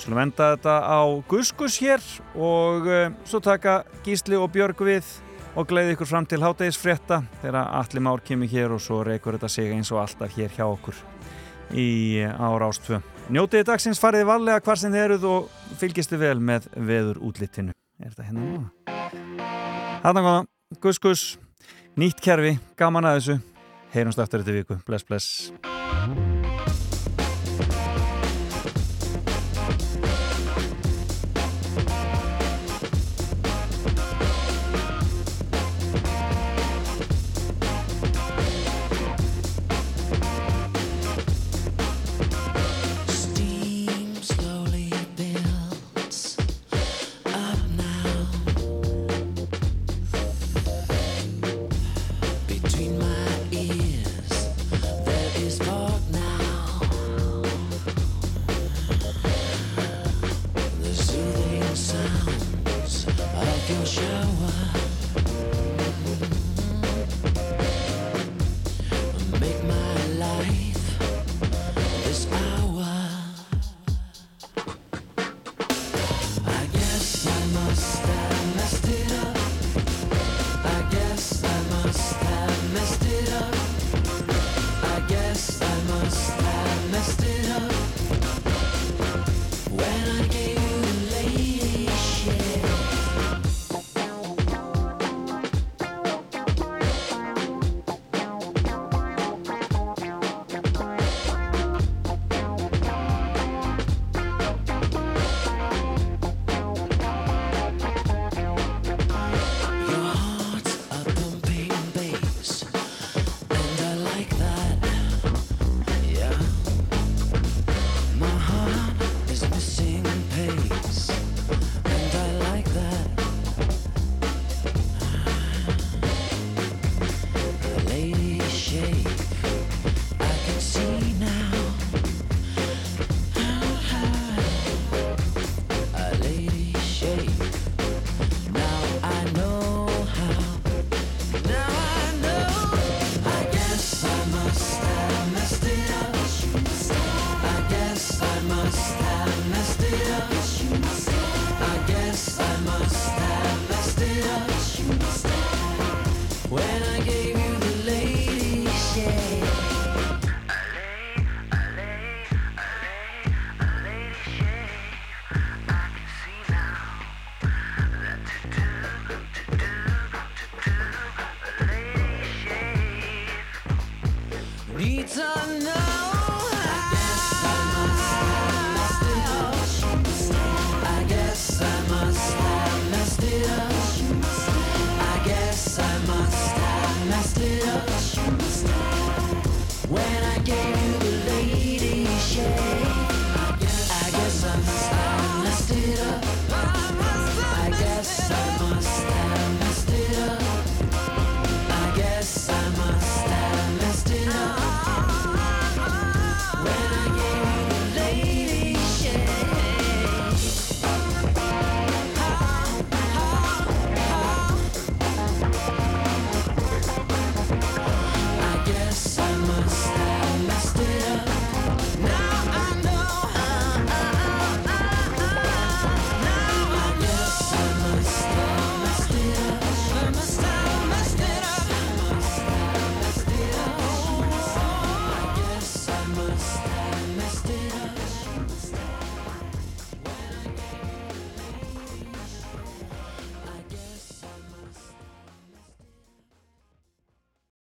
[0.00, 2.00] skulum enda þetta á Guskus hér
[2.32, 5.10] og uh, svo taka Gísli og Björg við
[5.52, 9.52] og gleiði ykkur fram til hátegisfrétta þegar Alli Már kemur hér og svo reykur þetta
[9.52, 11.04] sig eins og alltaf hér hjá okkur
[11.68, 13.04] í ára ástfö.
[13.32, 17.72] Njótiði dagsins fariði varlega hvar sem þið eruð og fylgistu vel með veður útlitinu.
[18.02, 18.68] Er þetta hérna núna?
[20.04, 20.44] Þarna góða,
[20.84, 21.24] gus gus,
[21.96, 23.40] nýtt kerfi, gaman að þessu.
[23.94, 24.80] Heyrumst eftir þetta viku.
[24.84, 26.33] Bless, bless.